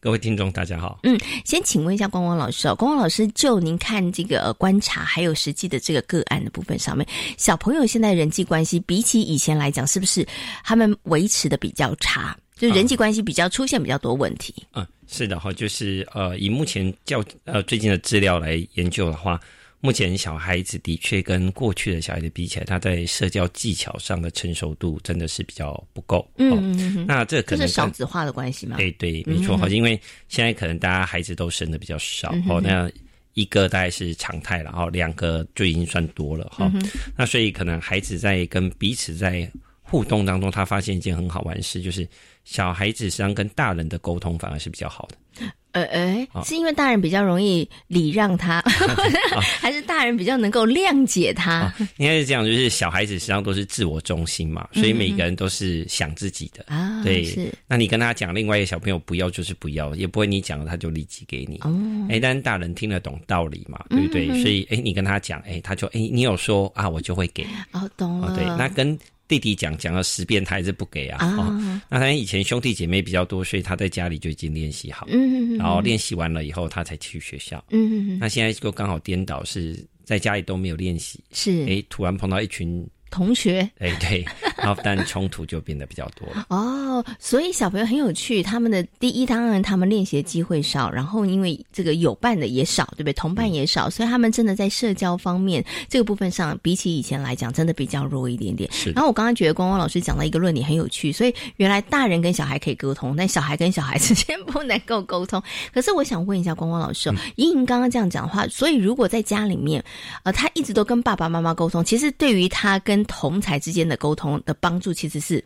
[0.00, 1.00] 各位听众，大家好。
[1.02, 7.04] 嗯，先请问一下光光老师哦，光光老师，就您看这个观察，还有实际的这个个案的部分上面，
[7.36, 10.24] 小朋友现在人际关系比起以前来讲，是不是
[10.62, 12.38] 他们维持的比较差？
[12.54, 14.54] 就人际关系比较出现比较多问题？
[14.74, 19.40] 嗯，是的哈，就是呃，以目前较呃最近的资料来研究的话。
[19.80, 26.28] 目前小孩子的确跟过去的小孩子比起来，他在社交技巧上的成熟度真的是比较不够。
[26.36, 28.76] 嗯，那这可能是少子化的关系吗？
[28.76, 29.56] 对对，没错。
[29.56, 32.90] 好，因为现在可能大家孩子都生的比较少，哦，那
[33.34, 36.68] 一个大概是常态了，哦，两个就已经算多了哈。
[37.16, 39.48] 那所以可能孩子在跟彼此在
[39.80, 42.06] 互动当中，他发现一件很好玩的事，就是
[42.44, 45.46] 小孩子实际上跟大人的沟通反而是比较好的。
[45.84, 48.62] 呃，哎，是因为大人比较容易礼让他，
[49.60, 51.72] 还是大人比较能够谅解他？
[51.98, 57.02] 应该是这样，就是小孩子实际上都是自我中心嘛，所以每个人都是想自己的啊。
[57.02, 57.52] 对，是。
[57.66, 61.58] 那你跟他讲，另外一个小朋友不要就是不要，也不会你讲了他就立即给你。
[61.62, 61.70] 哦，
[62.10, 64.28] 哎，但是大人听得懂道理嘛，对不对？
[64.42, 67.46] 所以，哎，你跟他讲，哎，他就哎，你有说啊，我就会给。
[67.72, 68.34] 哦，懂了。
[68.34, 68.98] 对，那跟。
[69.28, 71.18] 弟弟讲讲了十遍，他还是不给啊。
[71.36, 75.06] 哦，那他以前兄弟姐妹比较多，所以他在家里就已经练习好。
[75.10, 77.62] 嗯然后练习完了以后，他才去学校。
[77.70, 81.22] 嗯嗯那现在就刚好颠倒，是在家里都没有练习。
[81.32, 81.64] 是。
[81.68, 82.84] 哎，突然碰到一群。
[83.10, 84.22] 同学，哎对，
[84.58, 86.46] 然后但冲突就变得比较多了。
[86.50, 93.12] 哦，所以小朋友很有趣，他们的第一当然他们练习的机会少，然后因为这个有伴的也少，对不对？
[93.12, 98.70] 同伴也少，所以他们真的在社交方面这个部分上，比起以前来讲，真的比较弱一点点。
[98.72, 98.90] 是。
[98.90, 105.42] 然后我刚刚觉得光光老师讲到一个论点很有趣，所以原来大人跟小孩可以沟通，但小孩跟小孩之间 不能够沟通。
[105.72, 109.82] 可是我想问一下光光老师，莹莹刚刚这样讲的话，所以如果在家里面，
[110.24, 115.44] 呃，他一直都跟爸爸妈妈沟通，其实对于他跟同才之间的沟通的帮助其实是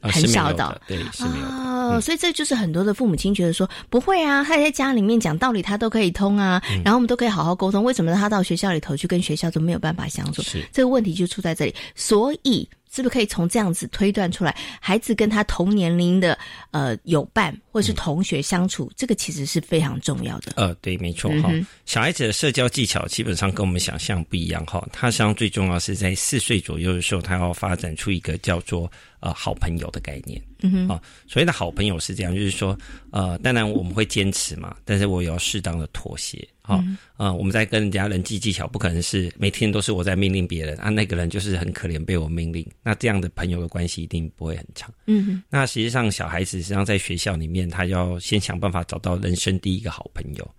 [0.00, 10.42] 很少的，对，是没有哦，所以这就是很多的父母亲觉得说不会啊，他在家里面讲道理他都可以通啊，然后我们都可以好好沟通，为什么他到学校里头去跟学校都没有办法相处？
[10.42, 10.64] 是。
[10.72, 12.68] 这个问题就出在这里，所以。
[12.96, 16.38] 是不是可以从这样子推断出来，孩子跟他同年龄的
[16.70, 20.54] 呃有伴或者是同学相处，这个其实是非常重要的。
[20.56, 21.52] 呃，对，没错哈。
[21.84, 24.82] 小孩子的社交技巧基本上跟我们想象不一样哈。
[24.90, 30.40] 他实际上最重要是在四岁左右的时候，他要发展出一个叫做呃好朋友的概念。
[30.66, 32.76] 嗯哼，啊，所谓的好朋友是这样，就是说
[33.10, 36.46] 呃，当然我们会坚持嘛，但是我也要适当的妥协。
[36.60, 36.82] 好，
[37.16, 44.92] 啊，我们在跟人家人际技巧，不可能是每天都是我在命令别人啊，那个人就是很可怜被我命令，那这样的朋友的关系一定不会很长。
[45.06, 50.50] 嗯，那实际上小孩子实际上在学校里面，他要先想办法找到人生第一个好朋友。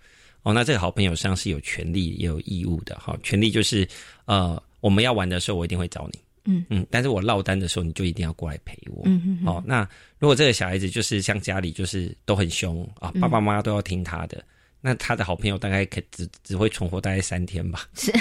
[0.44, 2.96] 哦，那这个好朋友实际上是有权利也有义务的。
[2.96, 3.86] 哈，权利就是
[4.24, 6.20] 呃，我们要玩的时候，我一定会找你。
[6.48, 9.04] 嗯嗯，但是我落单的时候，你就一定要过来陪我。
[9.06, 14.44] 嗯嗯，哦，那如果这个小孩子就是像家里就是都很凶啊，爸爸妈妈都要听他的。
[14.80, 17.88] 那他的好朋友大概可只只会存活大概三天吧。
[17.96, 18.12] 是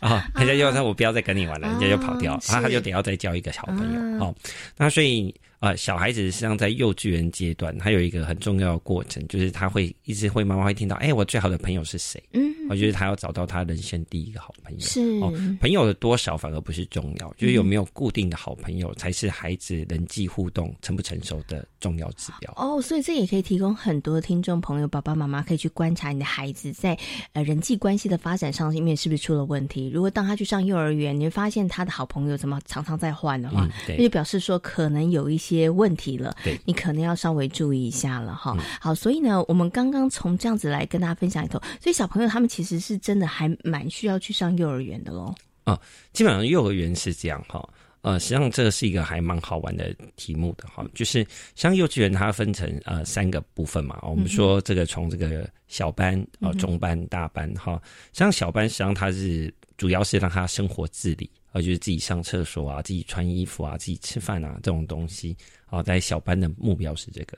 [0.00, 4.24] 啊， 人家就说我不要再跟你玩了，人家就跑掉，然后他就得要再交一个小朋友。
[4.24, 4.34] 哦，
[4.76, 5.34] 那所以。
[5.62, 12.20] 啊，小孩子实际上在幼稚园阶段，他有一个很重要的过程，就是他会一直会妈妈会听到，哎，我最好的朋友是谁？
[12.32, 14.80] 嗯，我觉得他要找到他人生第一个好朋友。
[14.80, 22.52] 是哦，朋友的多少反而不是重要，就是有没有固定的好朋友才是孩子人际互动成不成熟的重要指标。
[22.56, 26.98] 哦，所以这也可以提供很多听众朋友、爸爸妈妈可以去观察你的孩子在
[27.32, 29.90] 呃人际关系的发展上面是不是出了问题。
[29.92, 35.72] 如果当他去上幼儿园，你会发现他的好朋友怎么常常在换的话，那就表示说可能有一些。
[35.72, 38.56] 问题了，对你可能要稍微注意一下了哈。
[38.80, 45.34] 好，所以呢，我们刚刚从这样子来跟大家分享里头，所以小朋友他们其实是真的还蛮需要去上幼儿园的喽。
[45.64, 45.80] 啊，
[46.12, 47.68] 基本上幼儿园是这样哈。
[48.00, 53.98] 呃，实际上这个是一个还蛮好玩的题目的哈，就是像幼稚园它分成呃三个部分嘛。
[54.02, 61.30] 我们说这个从这个小班啊、中班、大班哈，实际上小班实际上它是主要是让他生活自理。
[61.52, 67.36] 啊，就是自己上厕所啊，自己穿衣服啊，自己吃饭啊，这种东西啊，在小班的目标是这个。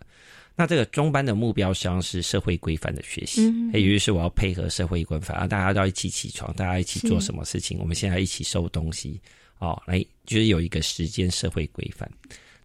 [0.56, 9.20] 那这个中班的目标实际上是社会规范的学习，也就是我要配合社会规范啊，大家都要一起起床，大家一起做什么事情，我们现在一起收东西，
[9.58, 12.08] 哦，来就是有一个时间社会规范。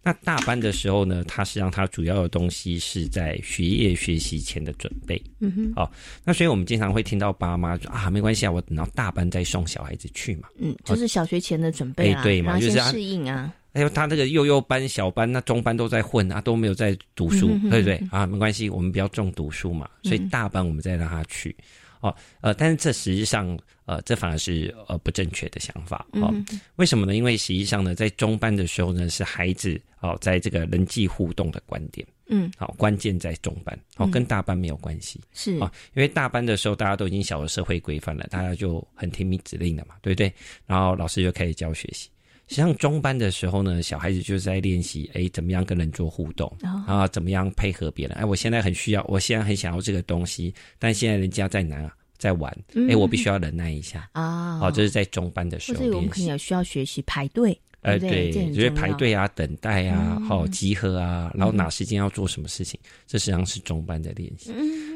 [0.02, 5.22] 那大班的时候呢，它实际上它主要的东西是在学业学习前的准备。
[5.40, 5.92] 嗯哼，哦，
[6.24, 10.48] 那所以我们经常会听到爸妈说啊，没关系啊，我等到大班再送小孩子去嘛。
[10.58, 13.54] 嗯，就是小学前的准备啊，对嘛，就是适应啊。
[13.74, 18.02] 哎呦，他那个幼幼班、小班、那中班都在混啊，都没有在读书，对不对？
[18.12, 21.56] 啊，没关系，我们比较重读书嘛，所以大班我们再让他去。
[22.02, 26.08] 哦，呃，但是这实际上，呃，这反而是呃不正确的想法。
[26.14, 26.34] 哦，
[26.78, 27.14] 为什么呢？
[27.14, 32.08] 因为实际上呢，在中班的时候呢，是孩子哦，在这个人际互动的观点。
[32.28, 35.20] 嗯，好，关键在中班，哦，跟大班没有关系。
[35.34, 40.32] 是啊，因为大班的时候大家都已经晓得社会规范了，大家就很听命指令了嘛，对不对？
[40.66, 42.10] 然后老师就开始教学习。
[42.50, 46.52] 实际上中班的时候呢，小孩子就是在练习，哎，怎么样跟人做互动，
[46.88, 48.18] 啊，怎么样配合别人？
[48.18, 52.52] 哎，我现在很需要，我现在很想要这个东西，但现在人家在哪，在玩，
[52.90, 54.58] 哎，我必须要忍耐一下啊。
[54.58, 57.56] 好，这是在中班的时候，所以我们可能也需要学习排队。
[57.82, 64.52] 呃，对，就是排队啊、等待啊、好集合啊，然后哪时间要做什么事情，这实际上是中班的练习。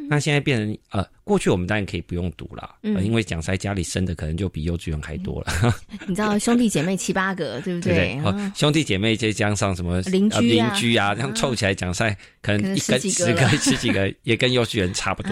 [0.10, 5.74] 那现在变成呃，过去我们当然可以不用读了，因为讲在家里生的可能就比幼稚园还多了。
[6.08, 8.20] 你知道兄弟姐妹七八个，对不对？
[8.24, 15.32] 哦，兄弟姐妹再加上什么邻居邻居啊，这样凑起来讲赛，可能一个十个十几个 也跟幼稚园差不多。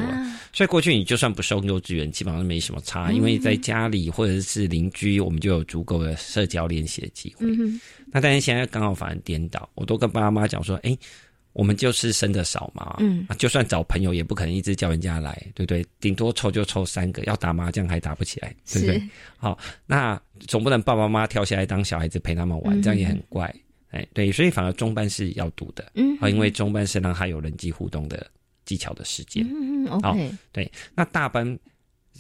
[0.54, 7.46] 所以过去你就算不收幼稚园，基本上没什么差，因为在家里或者是邻居，我们就有足够的社交联系的机会。
[8.14, 10.98] 那但是现在刚好反而颠倒，我都跟爸妈讲说，哎。
[11.54, 15.86] 我们就是生的少嘛，嗯，就算找朋友也不可能一直叫人家来，对不对？
[16.00, 19.02] 顶多凑就凑三个，要打麻将还打不起来，对不对？
[19.38, 23.54] 好，那总不能爸爸妈妈跳下来当小孩子陪他们玩，这样也很怪，
[23.90, 28.26] 哎，对，所以反而中班是要读的，嗯，啊，因为中班是让他有人际互动的
[28.64, 31.58] 技巧的时间，嗯，OK，对，那大班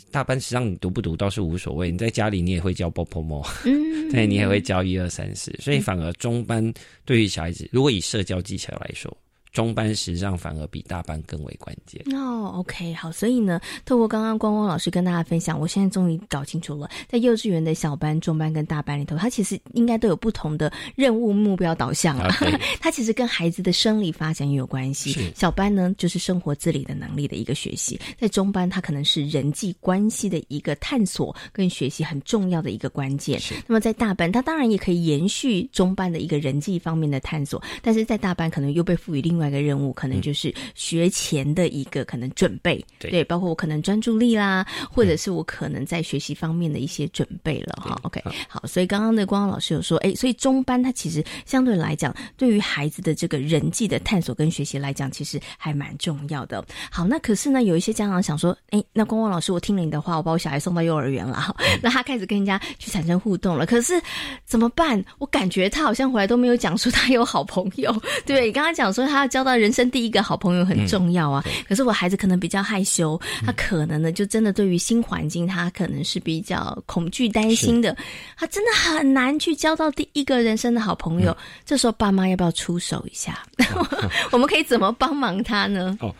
[0.09, 6.73] 大班实际上你读不读倒是无所谓，你在家里你也会教 BOPMO 嗯， 对你也会教一二三四，所以反而中班
[7.05, 9.15] 对于小孩子，如果以社交技巧来说。
[9.51, 12.53] 中班实际上反而比大班更为关键哦。
[12.55, 22.33] OK，好，所以呢，透过刚刚光光老师跟大家分享，我现在终于搞清楚了，在幼稚园的小班、中班跟大班里头，它其实应该都有不同的任务目标导向啊。
[22.79, 25.31] 它其实跟孩子的生理发展也有关系。
[25.35, 33.37] 小班呢，就是生活自理的能力的一个学习；在中班，它可能是人际关系的一个探索跟学习很重要的一个关键。
[33.67, 39.40] 那么在大班，它当然也可以延续中班的一个人际方面的探索，但是在大班可能又被赋予另外。
[39.41, 44.63] 另外一个任务可能就是学前的一个可能准备，对，包括我可能专注力啦，
[44.93, 47.99] 或者是我可能在学习方面的一些准备了哈。
[48.03, 56.63] OK，好，所以刚刚的光光老师有说，哎，所以中班它其实相对来讲，对于孩子的这个人际的探索跟学习来讲，其实还蛮重要的。
[56.91, 63.99] 好，那可是呢，有一些家长想说，哎，那光光老师，我听了你的话，我把我小孩送到幼儿园了，哈， 那他开始跟人家去产生互动了，可是
[64.45, 65.03] 怎么办？
[65.17, 67.91] 我感觉他好像回来都没有讲说他有好朋友，
[68.23, 69.30] 对，你刚刚讲说他。
[69.31, 77.95] 交到人生第一个好朋友很重要啊，可是我孩子可能比较害羞，他可能呢就真的对于新环境，他可能是比较恐惧、担心的，
[78.37, 81.35] 他真的很难去交到第一个人生的好朋友。
[81.65, 83.41] 这时候爸妈要不要出手一下？
[84.31, 85.97] 我们可以怎么帮忙他呢？
[86.01, 86.13] 哦，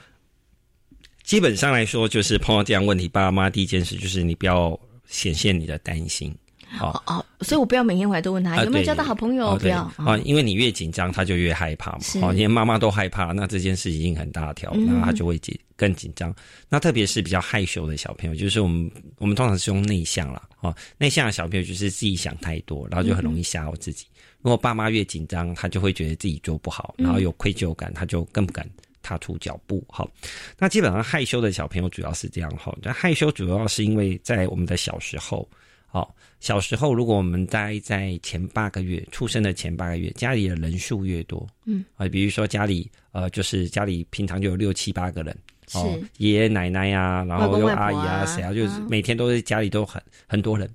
[1.24, 6.34] 基本上来说，就是碰到这样问题，爸妈第一件事就是你不要显现你的担心。
[6.80, 12.00] 哦哦，所以我不要每天回来都问他有没有交到好朋友，不要啊，因为你越紧张，他就越害怕嘛。
[12.22, 16.34] 哦，连妈妈都害怕，那这件事已经很大条，那他就会紧更紧张。
[16.70, 24.06] 那特别是比较害羞的小朋友，就是我们我们通常是用内向啦哦，内向的小朋友就是自己想太多，然后就很容易吓唬自己。
[24.42, 28.68] 如果爸妈越紧张，他就会觉得自己做不好，然后有愧疚感，他就更不敢
[29.04, 29.84] 踏出脚步。
[29.90, 30.10] 好，
[30.58, 35.46] 那基本上害羞的小朋友主要是这样哈，那害羞主要是因为在我们的小时候。
[36.42, 45.38] 好，小时候如果我们待在前八个月出生的前八个月，家里的人数越多，嗯，啊，比如说家里呃，就是家里平常就有六七八个人，
[45.74, 50.68] 哦，爷爷奶奶呀，然后又阿姨啊，谁啊，就是每天都是家里都很很多人。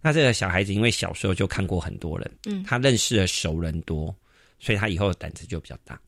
[0.00, 4.14] 那这个小孩子因为小时候就看过很多人，嗯，他认识的熟人多，
[4.58, 6.00] 所以他以后的胆子就比较大。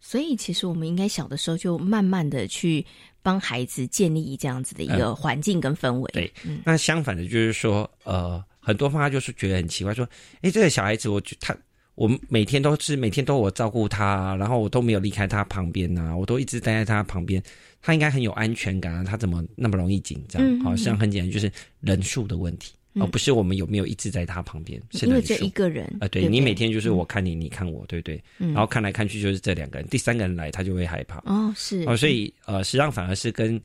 [0.00, 2.86] 所以其实我们应该小的时候就慢慢的去。
[3.28, 6.10] 帮孩子建立这样子的一个环境跟氛围。
[6.14, 6.32] 对，
[6.64, 10.08] 那相反的，就是说，呃，很多妈妈就是觉得很奇怪，说，
[10.40, 11.54] 哎，这个小孩子，我他，
[11.94, 17.42] 我每天都是每天都我照顾他，然后我都没有离开他旁边呐，我都一直待在他旁边，
[17.82, 20.42] 他应该很有安全感啊，他怎么那么容易紧张？
[20.60, 21.52] 好像很简单，就是
[21.82, 22.72] 人数的问题。
[23.00, 28.22] 而不是我们有没有一直在他旁边，因为这一个人啊，对你每天就是我看你，你看我，对不对？
[28.38, 33.60] 然后看来看去就是这两个人，第三个人来他就会害怕哦，是哦，所以呃，实际上反而是跟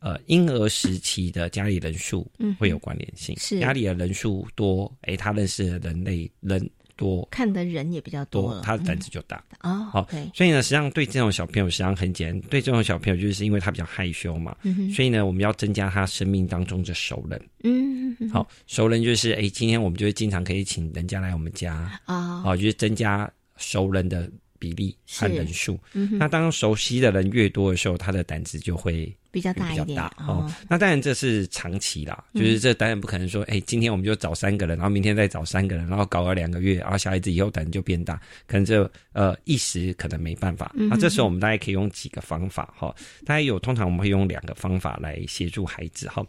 [0.00, 6.68] 呃婴儿时期的家里人数会有关联性，是家里的人数多，哎，他认识的人类人。
[6.96, 7.26] 多。
[7.30, 9.42] 看的人也比较多，他的胆子就大。
[9.60, 9.88] 哦。
[9.92, 14.56] 好，所以呢，实际上对这种小朋友实际上很简单，对这种小朋友就是因为他比较害羞嘛，
[14.94, 17.40] 所以呢，我们要增加他生命当中的熟人。
[17.62, 21.90] 嗯，好，熟人就是哎，今天我们就会经常可以请人家来我们家。
[22.04, 25.78] 啊，好，就是增加熟人的比例和人数。
[26.12, 29.14] 那当熟悉的人越多的时候，他的胆子就会。
[29.32, 40.72] 比较大一点哦，那当然这是长期啦，就是这当然不可能说，哎，今天我们就找三个人，然后明天再找三个人，然后搞了两个月，然后小孩子以后胆就变大，可能就呃一时可能没办法。
[40.74, 42.94] 那这时候我们大概可以用几个方法哈，
[43.26, 46.26] 大概有通常我们会用两个方法来协助孩子哈。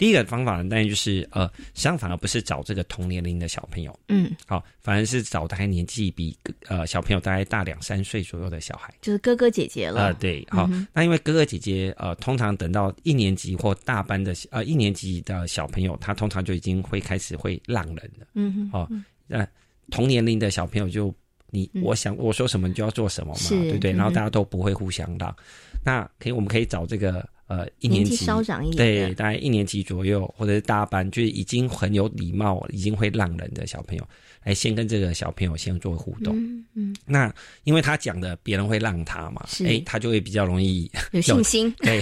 [0.00, 6.34] 第一个方法呢，当然就是呃，实际上反而不是找这个同年龄的小朋友，嗯，好，反而是找大概年纪比
[6.68, 10.00] 呃小朋友大概大两三岁左右的小孩，就是哥哥姐姐了。
[10.00, 18.88] 呃，对，好，那因为哥哥姐姐呃，通常等到一年级或大班的呃一年级的小朋友，他通常就已经会开始会让人了，嗯哼，哦，
[19.26, 19.46] 那
[19.90, 21.14] 同年龄的小朋友就
[21.50, 23.92] 你我想我说什么你就要做什么嘛，对不对？
[23.92, 25.36] 然后大家都不会互相让。
[25.84, 34.08] 那可以，我们可以找这个呃一年级稍长一点，对，大概一年级左右或者是大班，就是已经很有礼貌、已经会让人的小朋友，
[34.44, 36.32] 来先跟这个小朋友先做互动。
[36.76, 37.34] 嗯，那
[37.64, 41.74] 因为他讲的别人会让他嘛，哎，他就会比较容易有信心。
[41.78, 42.00] 对，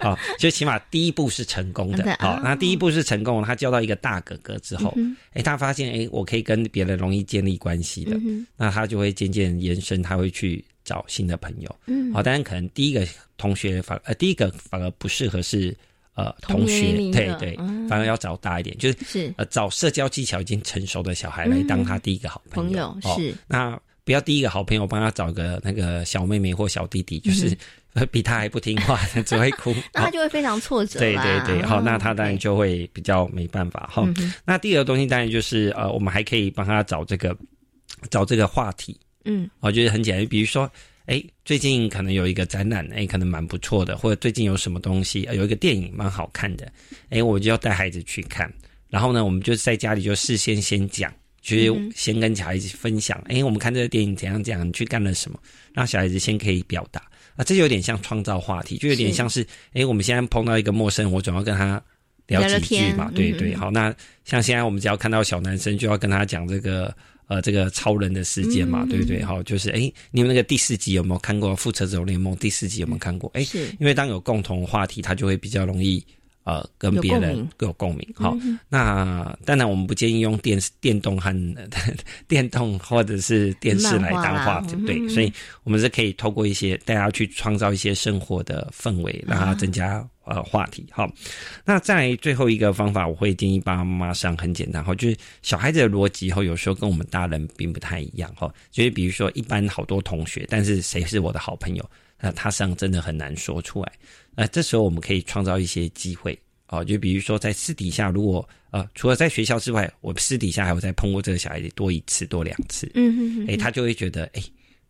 [0.00, 2.16] 好，就起码第一步是成功的。
[2.18, 4.92] 好，那第一步是成功，他交到一个大哥哥之后，
[5.34, 8.18] 哎，他发现哎，我可以跟别人容易建立关系的，
[8.56, 10.64] 那他就会渐渐延伸，他会去。
[10.90, 15.72] 找新的朋友，嗯，好，当然可能第一个同学反呃，第一个反而不适合是
[16.14, 17.56] 呃同学，对对，
[17.88, 19.32] 反而要找大一点，就是是。
[19.36, 23.32] 呃找社交技巧已经成熟的小孩来当他第一个好朋友，是。
[23.46, 27.56] 那不要第一个好朋友帮他找个那个小妹妹或小弟弟，就是
[28.10, 34.04] 比他还不听话， 只会哭， 那他就会非常挫折，对对对，好，那他当然就会比较没办法哈。
[34.44, 37.36] 那第二个东西当然就是呃，我们还可以帮他找这个
[38.10, 38.98] 找这个话题。
[39.24, 40.70] 嗯，我觉得很简单，比如说，
[41.06, 46.70] 哎，最近可能有一个展览，哎，可能蛮不错的，或者最近有什么东西，有一个电影蛮好看的，
[47.10, 48.50] 哎，我就要带孩子去看。
[48.88, 55.38] 然后呢，我们就在家里就事先先讲，就是先跟小孩子分享，哎，我们看这个电影怎样怎样，你去干了什么，
[55.74, 57.00] 让小孩子先可以表达。
[57.36, 61.82] 啊，这就有点像创造话题，就有点像是，哎，我们现在碰到一个陌生人，我总要跟他
[62.26, 63.54] 聊几句嘛，对对。
[63.54, 63.94] 好，那
[64.24, 66.94] 像现在我们只要看到小男生，就要跟他讲这个。
[67.30, 69.22] 呃，这个超人的世界嘛，对不对？
[69.22, 73.30] 好，就是哎，你们那个第四集有没有看过《复仇者联盟》第四集有没有看过？
[73.34, 73.46] 哎，
[73.78, 76.04] 因为当有共同话题，他就会比较容易
[76.50, 78.08] 呃跟别人更有共鸣。
[78.14, 78.36] 好，
[78.68, 81.32] 那当然我们不建议用电视、电动和
[82.26, 85.32] 电动或者是电视来当话题，对，所以
[85.62, 90.04] 我们是可以透过一些大家去创造一些生活的氛围，让它增加。
[90.24, 91.10] 呃，话题好，
[91.64, 98.48] 那在最后一个方法，我会建议爸爸妈妈上很简单哈，就是小孩子的逻辑哈，有时候跟我们大人并不太一样哈。
[98.70, 101.90] 就是比如说，一般好多同学，但是谁是我的好朋友，
[102.20, 103.92] 那他上真的很难说出来。
[104.34, 114.42] 那这时候我们可以创造一些机会哦，就比如说在私底下，如果呃，除了在学校之外，我私底下还有再碰过这个小孩子多一次、多两次，嗯嗯嗯，哎，他就会觉得哎。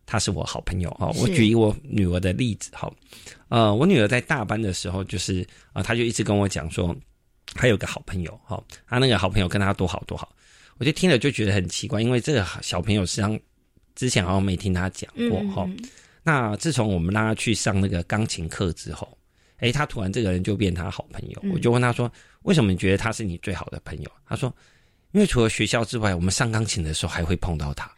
[0.03, 2.91] 他是我好朋友哦，我举我女儿的例子哈，
[3.47, 6.93] 呃，我女儿在大班的时候，就是啊，她就一直跟我讲说，
[7.53, 10.35] 她有个好朋友哈，她那个好朋友跟她多好多好，
[10.79, 13.39] 我就听了就觉得很奇怪，因为这个小朋友实际上
[13.95, 15.69] 之前好像没听她讲过哈。
[16.23, 19.17] 那自从我们让他去上那个钢琴课之后，
[19.57, 22.11] 哎，他突然这个人就变他好朋友，我就问他说，
[22.43, 24.11] 为什么你觉得他是你最好的朋友？
[24.27, 24.53] 他说。
[25.13, 27.91] 因为除了学校之外，我们上钢琴的时候还会碰到他。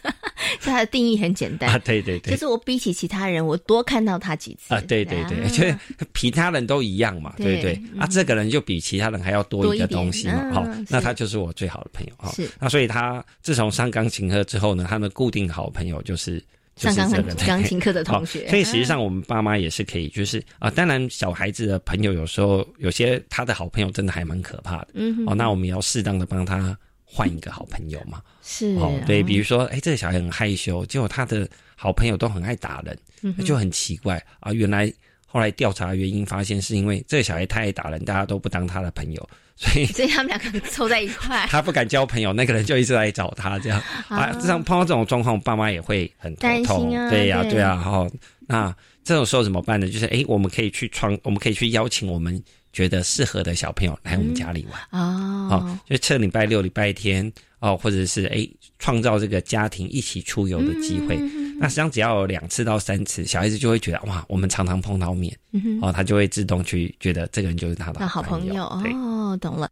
[0.62, 5.78] 他的定义很简单啊，对对对，就是我比起其他人，我多看到他几次啊，对对对， 就是
[6.14, 12.30] 其他人都一样嘛，对对啊，这个人就比其他人还要多一个东西嘛，好，那他就是我最好的朋友啊。
[12.30, 16.42] 是，那所以他自从上钢琴课之后呢，他的固定好朋友就是。
[16.76, 34.52] 上钢琴钢琴课的同学，所以实际上我们爸妈也是可以，就是啊，当然小孩子的朋友有时候有些他的好朋友真的还蛮可怕的，嗯，哦，那我们要适当的帮他换一个好朋友嘛， 是哦，对，比如说，哎，这个小孩很害羞，结果他的好朋友都很爱打人，那就很奇怪啊。
[34.52, 34.92] 原来
[35.26, 39.28] 后来调查原因发现是因为这个小孩太爱打人，大家都不当他的朋友。
[39.56, 44.30] 所以，所以他们两个凑在一块， 他不敢交朋友，那个人就一直来找他，这样啊。
[44.40, 47.68] 这样碰到这种状况，爸妈也会很头痛，对呀，对呀。
[47.68, 48.10] 然后，
[48.46, 49.88] 那这种时候怎么办呢？
[49.88, 52.40] 就是，哎，我们可以去创，我们可以去邀请我们
[52.72, 55.48] 觉得适合的小朋友来我们家里玩哦。
[55.48, 58.46] 好，就趁礼拜六、礼拜天哦，或者是哎，
[58.78, 61.18] 创造这个家庭一起出游的机会。
[61.58, 65.36] 那实际上只要有两次到三次，小孩子就会觉得哇，我们常常碰到面，
[65.80, 68.64] 哦，他就会自动去觉得这个人就是他的好朋友。
[68.64, 69.68] 哦，懂了。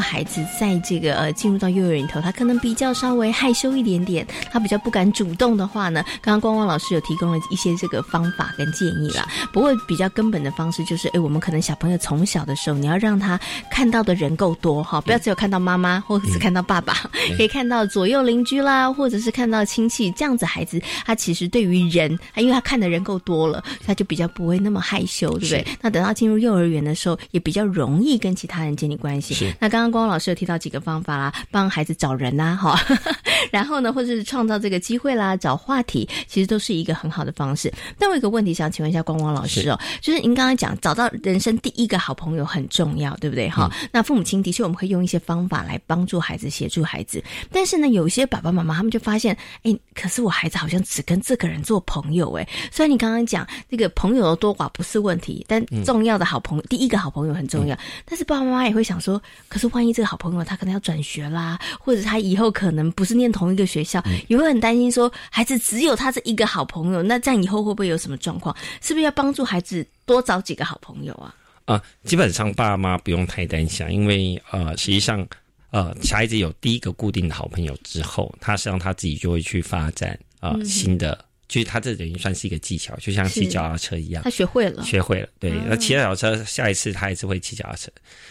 [0.00, 9.28] 孩子在这个呃进入到幼儿园里头，他可能比较稍微害羞一点点，他比较不敢主动的话呢，刚刚光光老师有提供了一些这个方法跟建议啦。
[9.52, 13.38] 不过比较根本的方式就是，哎，我们可能小朋友从小的时候，你要让他
[13.70, 16.94] 看到的人够多哈，不要只有看到妈妈或者是看到爸爸，
[17.36, 25.66] 可以看到左右邻居啦，或者是看到亲戚，这样子孩子他其实对于人，因为他看的人够多了，他就比较不会那么害羞，对不对？
[25.80, 29.54] 那等到进入幼儿园的时候，也比较容易跟其他人建立关系。
[29.58, 32.78] 那刚刚光光老师有提到几个方法啦，帮孩子找人呐，哈，
[33.50, 37.72] 然后呢，或者是创造这个机会啦，找话题，其实都是一个很好的方式。
[37.98, 43.48] 但我有个问题想请问一下光光老师哦，就是您刚刚讲找到人生第一个好朋友很重要，对不对？
[43.48, 47.22] 哈，那父母亲的确我们可以用一些方法来帮助孩子，协助孩子。
[47.50, 57.76] 但是呢，有一些爸爸妈妈他们就发现，哎，可是我孩子好像只跟这个人做朋友，哎，虽然你刚刚讲这个朋友的多寡不是问题，但重要的好朋友，第一个好朋友很重要。
[58.04, 68.54] 但是爸爸妈妈也会想说，可是万一这个好朋友他可能要转学啦，或者他以后可能不是念同一个学校，也会很担心说，孩子只有他这一个好朋友，那这样以后会不会有什么状况？
[68.80, 71.34] 是不是要帮助孩子多找几个好朋友啊？
[71.66, 75.26] 啊，基本上爸妈不用太担心，因为呃，实际上
[75.70, 81.24] 呃，小孩子有第一个固定的好朋友之后，他实际上他自己就会去发展啊新的。
[81.50, 85.28] 就是他这等于算是一个技巧，就像骑脚踏车一样，他学会了，学会了。
[85.40, 87.90] 对，那骑脚踏车，下一次他还是会骑脚踏车。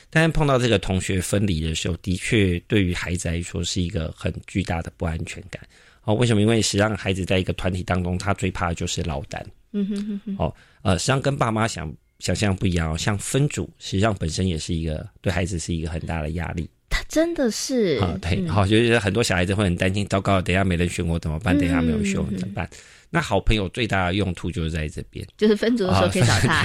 [0.09, 5.61] 但是碰到这个同学分离的时候，的确对于孩子来说是一个很巨大的不安全感。
[6.05, 6.39] 哦，为什么？
[6.39, 9.45] 因为实际上孩子在一个团体当中，他最怕的就是落单。
[9.74, 10.36] 嗯哼哼哼。
[10.39, 12.97] 哦，呃，实际上跟爸妈想想象不一样哦。
[12.97, 16.70] 像分组，实际上本身也是一个对孩子是一个很大的压力。
[16.89, 21.57] 他真的是啊，对，好，就是很多小孩子会很担心，糟糕，等下没人选我怎么办？
[21.57, 22.69] 等下没有选我怎么办？
[23.11, 26.63] 那好朋友最大的用途就是在这边，就是分组的时候可以找他。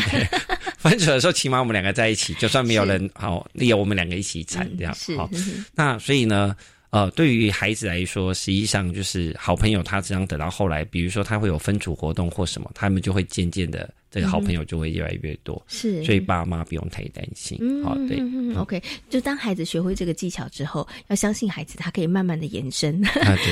[0.78, 4.94] 分组 的时候，起码我们两个在一起，就算没有人好，有我们两个一起惨这样。
[5.16, 5.28] 好，
[5.74, 6.54] 那所以呢，
[6.90, 13.88] 呃，对于孩子来说，实际上就是好朋友，他只样等到后来，比如说他会有分组活动或什么，他们就会渐渐的。
[14.14, 17.58] 这个好朋友就会越来越多，是，所以爸妈不用太担心。
[17.82, 18.22] 好，对
[18.56, 23.02] ，OK，就当孩子学会这个技巧之后，要相信孩子，他可以慢慢的延伸，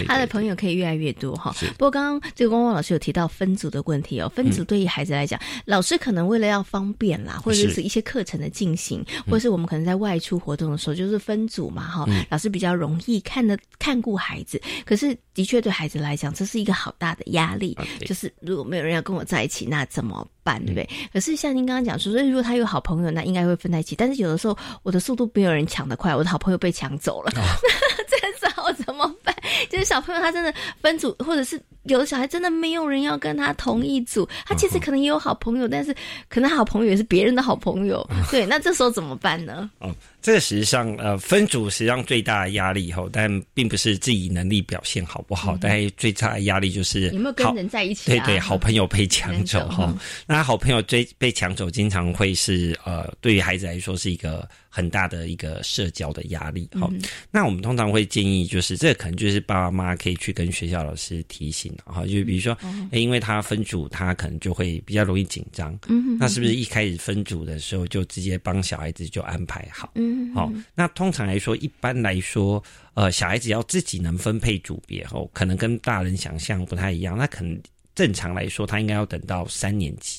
[0.06, 1.52] 他的朋友可以越来越多哈。
[1.72, 14.62] 不过刚刚这个光光老师有提到分组的问题哦，分组对于孩子来讲，老师可能为了要方便啦，或者是一些课程的进行，或者是我们可能在外出活动的时候，就是分组嘛哈，老师比较容易看的看顾孩子。
[14.84, 17.76] 可是的确对孩子来讲，这是一个好大的压力，
[18.06, 20.26] 就是如果没有人要跟我在一起，那怎么？
[20.44, 20.88] 办对不对？
[21.12, 23.94] 可是像您刚刚讲说，所以如果他有好朋友，那应该会分在一起。
[23.94, 27.30] 但是有的时候，我的速度没有人抢得快，我的好朋友被抢走了，
[28.10, 29.32] 这时候怎么办？
[29.70, 35.94] 就是小朋友他真的分组，或者是有的小孩真的没有人要跟他同一组，他其实可能也有好朋友，但是
[36.28, 38.08] 可能好朋友也是别人的好朋友。
[38.30, 39.70] 对，那这时候怎么办呢？
[39.78, 48.10] 哦，这个实际上呃，分组实际上最大的压力以后，但并不是自己能力表现好不好，但最大的压力就是有没有跟人在一起？
[48.10, 49.92] 对对，好朋友被抢走哈。
[50.26, 56.68] 那好朋友追被抢走，经常会是呃，对于孩子来说是一个很大的一个社交的压力。
[56.78, 56.90] 好，
[57.30, 62.56] 那我们通常会建议，就是这可能就是爸爸妈妈可以去跟学校老师提醒哈，就比如说，
[62.90, 65.78] 哎，因为他分组，他可能就会比较容易紧张。
[65.88, 69.92] 嗯，那是不是一开始分组的时候就直接帮小孩子就安排好？
[69.94, 70.52] 嗯，好。
[70.74, 72.62] 那通常来说，一般来说，
[72.94, 77.16] 呃，小孩子要自己能分配组别后，可能跟大人想象不太一样。
[77.16, 77.60] 那可能。
[77.94, 80.18] 正常来说，他应该要等到三年级、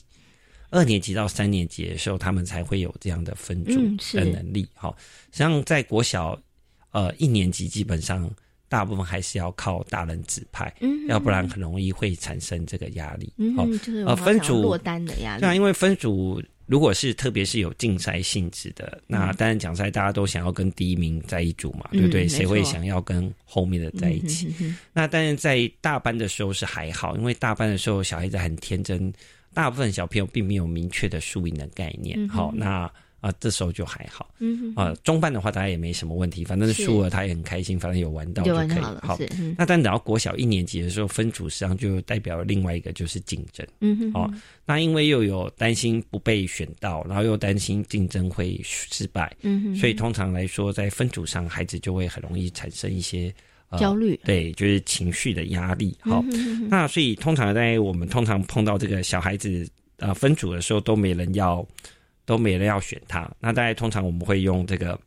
[0.69, 3.73] 二年级到三年级的时候，他们才会有这样的分组
[4.15, 4.63] 的能力。
[4.75, 4.95] 好，
[5.31, 6.39] 像在国小，
[6.91, 8.29] 呃，一年级基本上
[8.73, 13.31] 大部分还是要靠大人指派，嗯，要不然很容易会产生这个压力。
[13.55, 15.41] 好，就是呃，分组落单的压力。
[15.41, 16.41] 对啊，因为分组。
[16.65, 22.25] 如果是特别是有竞赛性质的，那当然奖赛大家都想要跟第一名在一组嘛，对不对？
[22.27, 24.51] 谁会想要跟后面的在一起？
[24.93, 29.13] 那但是在大班的时候是还好，因为大班的时候小孩子很天真，
[29.53, 32.27] 大部分小朋友并没有明确的输赢的概念。
[32.27, 32.89] 好，那。
[33.23, 34.29] 啊，这时候就还好。
[34.39, 38.81] 嗯，啊，中班的话，大家也没什么问题，反正输了他也很开心，反正有玩到就可以。
[39.01, 39.17] 好，
[39.57, 43.65] 那但等到国小一年级的时候，分组实际上就代表另外一个就是竞争。
[43.79, 44.29] 嗯哼，哦，
[44.65, 49.33] 那因为又有担心不被选到，然后又担心竞争会失败。
[49.43, 53.33] 嗯哼，所以通常来说，在分组上，孩子就会很容易产生一些
[53.79, 54.19] 焦虑。
[54.25, 55.95] 对，就是情绪的压力。
[56.01, 56.21] 好，
[56.67, 59.65] 那所以通常在我们通常碰到这个小孩子
[59.95, 61.65] 呃分组的时候，都没人要。
[62.25, 64.97] 都没人要选他，那大概通常我们会用这个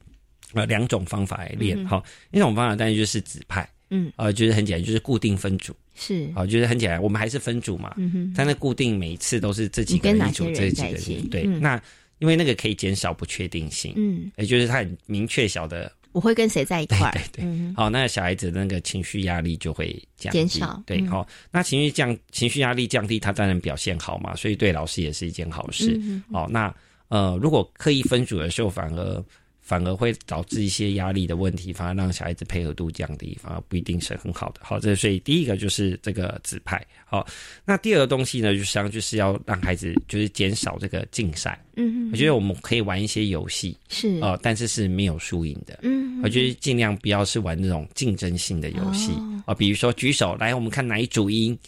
[0.53, 11.81] 呃两种方法来练，好，一种方法当然就是指派，嗯，呃，就是很简单，就是固定分组，是，好，就是很简单，我们还是分组嘛，嗯哼，但那固定每一次都是这几个人一组，这几个人，对，那
[12.19, 25.99] 因为那个可以减少不确定性，嗯，也就是他很明确晓得我会跟谁在一块，对对，好，那小孩子那个情绪压力就会减少，对，好，那情绪降，情绪压力降低，他当然表现好嘛，所以对老师也是一件好事，
[26.31, 26.75] 哦，那。
[27.09, 29.25] 呃，如果刻意分组的时候，反而
[29.61, 34.61] 反而会导致一些压力的问题，反而让小孩子配合度降低，反而不一定是很好的。
[34.63, 36.85] 好，这所以第一个就是这个指派。
[37.05, 37.27] 好，
[37.65, 41.61] 那第二个东西呢，就实际上就是要让孩子就是减少这个竞赛。
[41.75, 45.81] 嗯，我觉得我们可以玩一些游戏，是哦，但是是没有输赢的。
[45.83, 49.13] 嗯，我觉得尽量不要是玩那种竞争性的游戏
[49.47, 51.59] 啊，比如说举手来，我们看哪一组赢。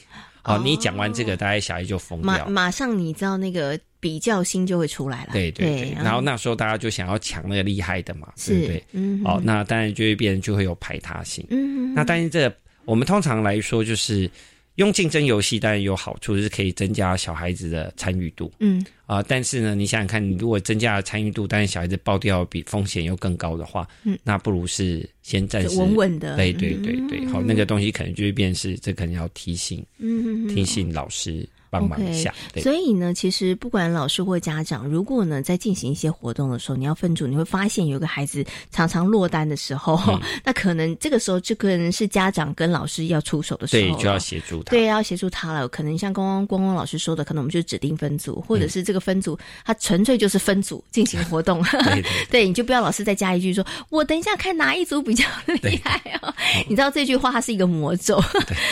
[0.45, 2.47] 哦，你讲完这个，大概小孩就疯掉。
[2.47, 5.31] 马马上你知道那个比较心就会出来了。
[5.33, 8.85] 对对对，然后那时候大家就想要抢那个厉害的嘛，对不对？
[8.93, 11.47] 嗯，哦，那当然就会变，就会有排他性。
[11.51, 12.53] 嗯，那但是这
[12.85, 14.31] 我们通常来说就是。
[14.79, 18.49] 用竞争游戏当然有好处，是可以增加小孩子的参与度。
[18.61, 26.37] 嗯啊，但是呢，你想想看，你如果增加了参与度，但是小孩子爆掉比风险又更高的话，嗯，那不如是先暂时稳稳的。
[26.37, 31.45] 对对对对，好，那个东西可能就会变是，这可能要提醒，嗯，提醒老师。
[31.71, 40.01] 帮忙一下，所以呢，其实不管老师或家长，如果呢在进行一些活动的时候，你要分组，你会发现有个孩子常常落单的时候，
[40.45, 45.69] 那可能这个时候就可能是家长跟老师要出手的时候，对，就要协助他，对，要协助他了。
[45.69, 51.63] 可能像刚刚光光老师说的，可能我们就指定分组，或者是这个分组他纯粹就是分组进行活动，
[52.31, 55.25] 对，你就不要老师再加一句说，我等一下看哪一组比较
[55.63, 56.33] 厉害哦。
[56.69, 58.19] 你知道这句话它是一个魔咒，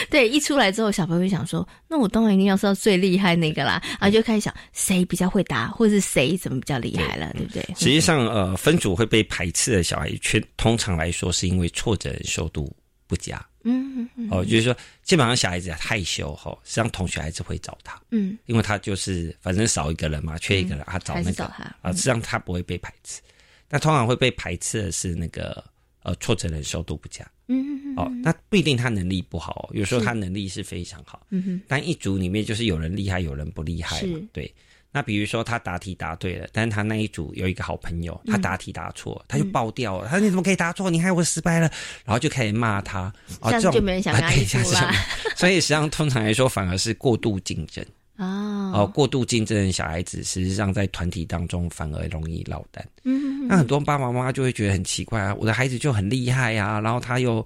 [0.09, 2.75] 对，一出来之后，小朋友会想说，那我当然一定要知道。
[2.87, 7.63] 最厉害那个啦，然后就开始想谁比较会答，或者是谁怎么比较厉害了，对不对？
[7.77, 12.73] 实际上，呃，分组会被排斥的小孩，却通常来说是因为挫折忍受度
[13.09, 13.45] 不佳。
[13.65, 18.01] 嗯嗯哦，就是说，基本上小孩子害羞哈，实际上同学还是会找他。
[18.13, 21.45] 嗯，因为他就是反正少一个人嘛，缺一个人，他找那个
[21.83, 23.21] 啊，实际上他不会被排斥。
[23.69, 25.65] 那通常会被排斥的是那个
[26.05, 27.29] 呃挫折忍受度不佳。
[27.49, 31.27] 嗯，哦，那不一定他能力不好，有时候他能力是非常好。
[31.31, 33.99] 嗯哼，但一组里面就是有人厉害，有人不厉害。
[34.01, 34.53] 是，对。
[34.93, 40.09] 那比如说他答题答对了，但是他那一组有一个好朋友，他答题答错，他就爆掉了。
[40.09, 40.89] 他说：“你怎么可以答错？
[40.89, 41.71] 你害我失败了。”
[42.07, 43.13] 然后就开始骂他。
[43.41, 44.91] 哦这样就没人想跟他一组 了。
[45.37, 47.85] 所以实际上通常来说，反而是过度竞争。
[48.17, 52.87] 哦，哦，过度竞争的小孩子，实际上在团体当中反而容易落单。
[53.05, 57.45] 嗯，那很多爸爸妈妈就会觉得很奇怪啊，我的孩子就很厉害啊，然后他又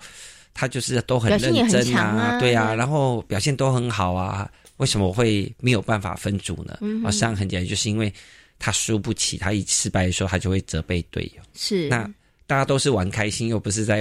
[0.54, 6.78] 他就是都很认真啊，对啊，然后表现都很好啊，为什么我会没有办法分组呢？
[7.04, 8.12] 啊，实际上很简单，就是因为
[8.58, 11.42] 他输不起，他一失败的时候，他就会责备队友。
[11.54, 12.10] 是那。
[12.50, 14.00] 大家都是玩开心，又不是在，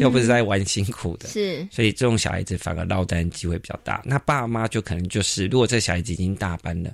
[0.00, 4.02] 又不是在玩辛苦的，是，所以这种小孩子反而落单机会比较大。
[4.04, 6.92] 那爸妈就可能就是，如果这小孩子已经大班了，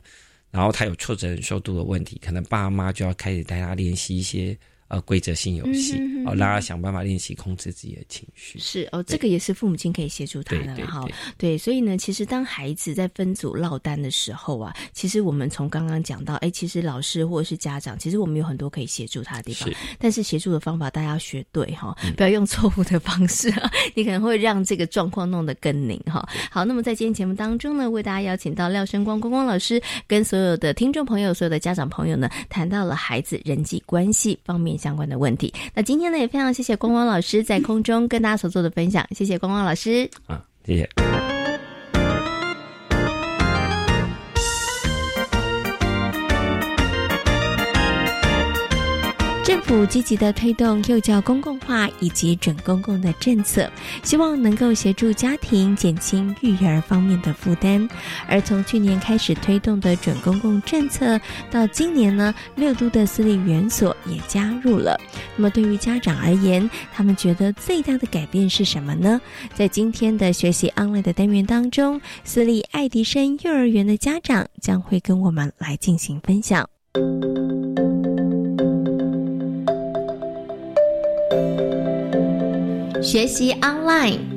[0.51, 4.55] 然后他有挫折忍受度的问题，可能爸妈就要开始带他练习一些。
[4.93, 8.59] 呃，规则性游戏哦，让他想办法练习控制自己的情绪。
[8.59, 11.03] 是哦，这个也是父母亲可以协助他的哈。
[11.38, 19.66] 对，所以呢，其实当孩子在分组落单的时候啊，其实我们从刚刚讲到，哎，其实老师或者是家长，其实我们有很多可以协助他的地方。
[19.99, 23.51] 但是协助的方法，大家要学对哈，不要用错误的方式，
[23.97, 26.28] 你可能会让这个状况弄得更拧哈。
[26.51, 34.78] 好，那么在今天节目当中呢，为大家邀请到廖生光光光老师，跟所有的听众朋友、所有的家长朋友呢，谈到了孩子人际关系方面。
[34.83, 40.11] 相关的问题，那今天呢也非常谢谢光光老师在空中跟大家所做的分享，谢谢光光老师。
[40.26, 41.12] 啊，谢谢。
[49.73, 53.66] 府积极的推动幼教公共化以及准公共的政策，
[54.03, 57.89] 希望能够协助家庭减轻育儿方面的负担。
[58.29, 61.18] 而从去年开始推动的准公共政策，
[61.51, 65.01] 到今年呢，六都的私立园所也加入了。
[65.37, 69.18] 那么对于家长而言，他们觉得最大的改变是什么呢？
[69.55, 76.68] 在今天的学习 online 的单元当中，私立爱迪生幼儿园的家长将会跟我们来进行分享。
[83.13, 84.32] 学习 online。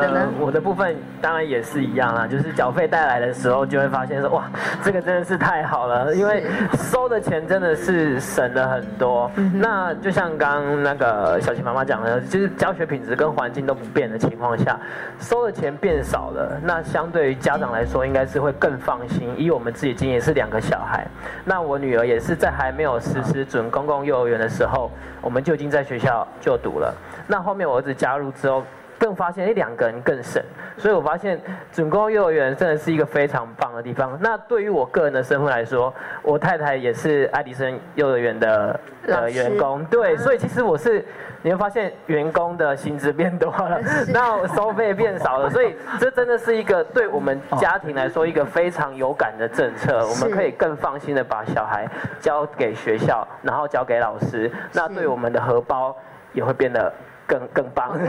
[0.00, 4.44] 呃，我的部分当然也是一样啦，就是缴费带来的时候，就会发现说，哇，
[4.82, 9.30] 这个真的是太好了，因为收的钱真的是省了很多。
[9.54, 14.78] 那就像刚那个小琴妈妈讲的，就是教学品质跟环境都不变的情况下，
[15.18, 19.34] 收的钱变少了，那相对于家长来说，应该是会更放心。
[19.36, 21.06] 以我们自己经验是两个小孩，
[21.44, 24.90] 那我女儿也是在还没有实施准公共幼儿园的时候，
[25.20, 26.94] 我们就已经在学校就读了。
[27.26, 28.62] 那后面我儿子加入之后。
[28.98, 30.42] 更发现，哎，两个人更省，
[30.76, 31.40] 所以我发现
[31.72, 34.18] 准公幼儿园真的是一个非常棒的地方。
[34.20, 35.92] 那对于我个人的身份来说，
[36.22, 41.04] 我太太也是爱迪生幼儿园的呃员工，对，所以其实我是
[41.42, 43.80] 你会发现员工的薪资 变多了，
[44.12, 51.86] 那收费变少了，所以这真的是一个对我们家庭来说一个非常有感的政策，我们可以更放心的把小孩
[52.20, 55.94] 交给学校，然后交给老师，那对我们的荷包
[56.32, 56.92] 也会变得。
[57.26, 58.08] 更更棒， 对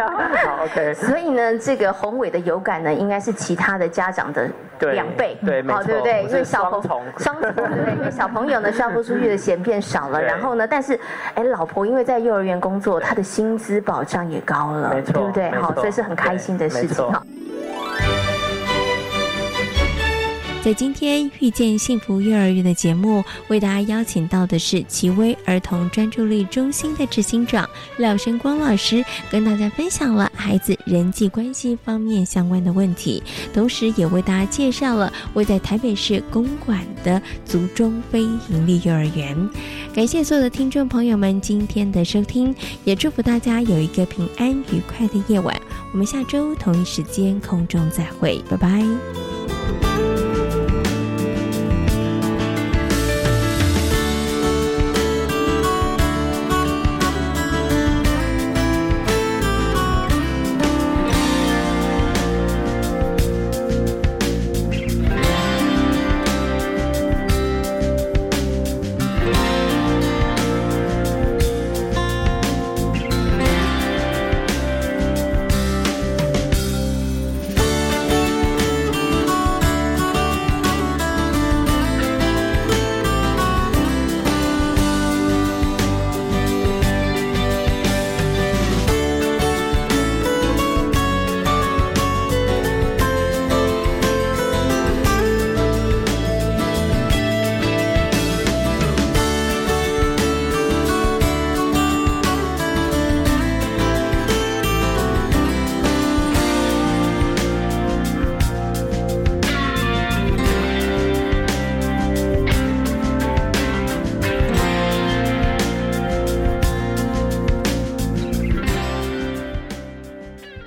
[0.00, 0.94] 啊，好 OK。
[0.94, 4.48] 所以呢，这个宏伟的有感呢，应该是其他的家长的
[4.92, 6.24] 两倍，对，好，对不对？
[6.24, 6.88] 因为小朋友
[7.18, 10.98] 双重，对，因为小朋友呢，需要付出去的钱变少了，然后呢，但是，
[11.34, 15.50] 哎，老婆因为在幼儿园工作，她的薪资保障也高了，没错，对不对？
[15.52, 17.22] 好，所以是很开心的事情，哈。
[20.62, 33.22] 在今天遇见幸福幼儿园的节目，为大家邀请到的是奇威儿童专注力中心的执行长廖生光老师，跟大家分享了孩子人际关系方面相关的问题，
[33.54, 39.48] 同时也为大家介绍了位在台北市公馆的族中非营利幼儿园。
[39.94, 42.54] 感谢所有的听众朋友们今天的收听，
[42.84, 45.58] 也祝福大家有一个平安愉快的夜晚。
[45.90, 48.84] 我们下周同一时间空中再会，拜拜。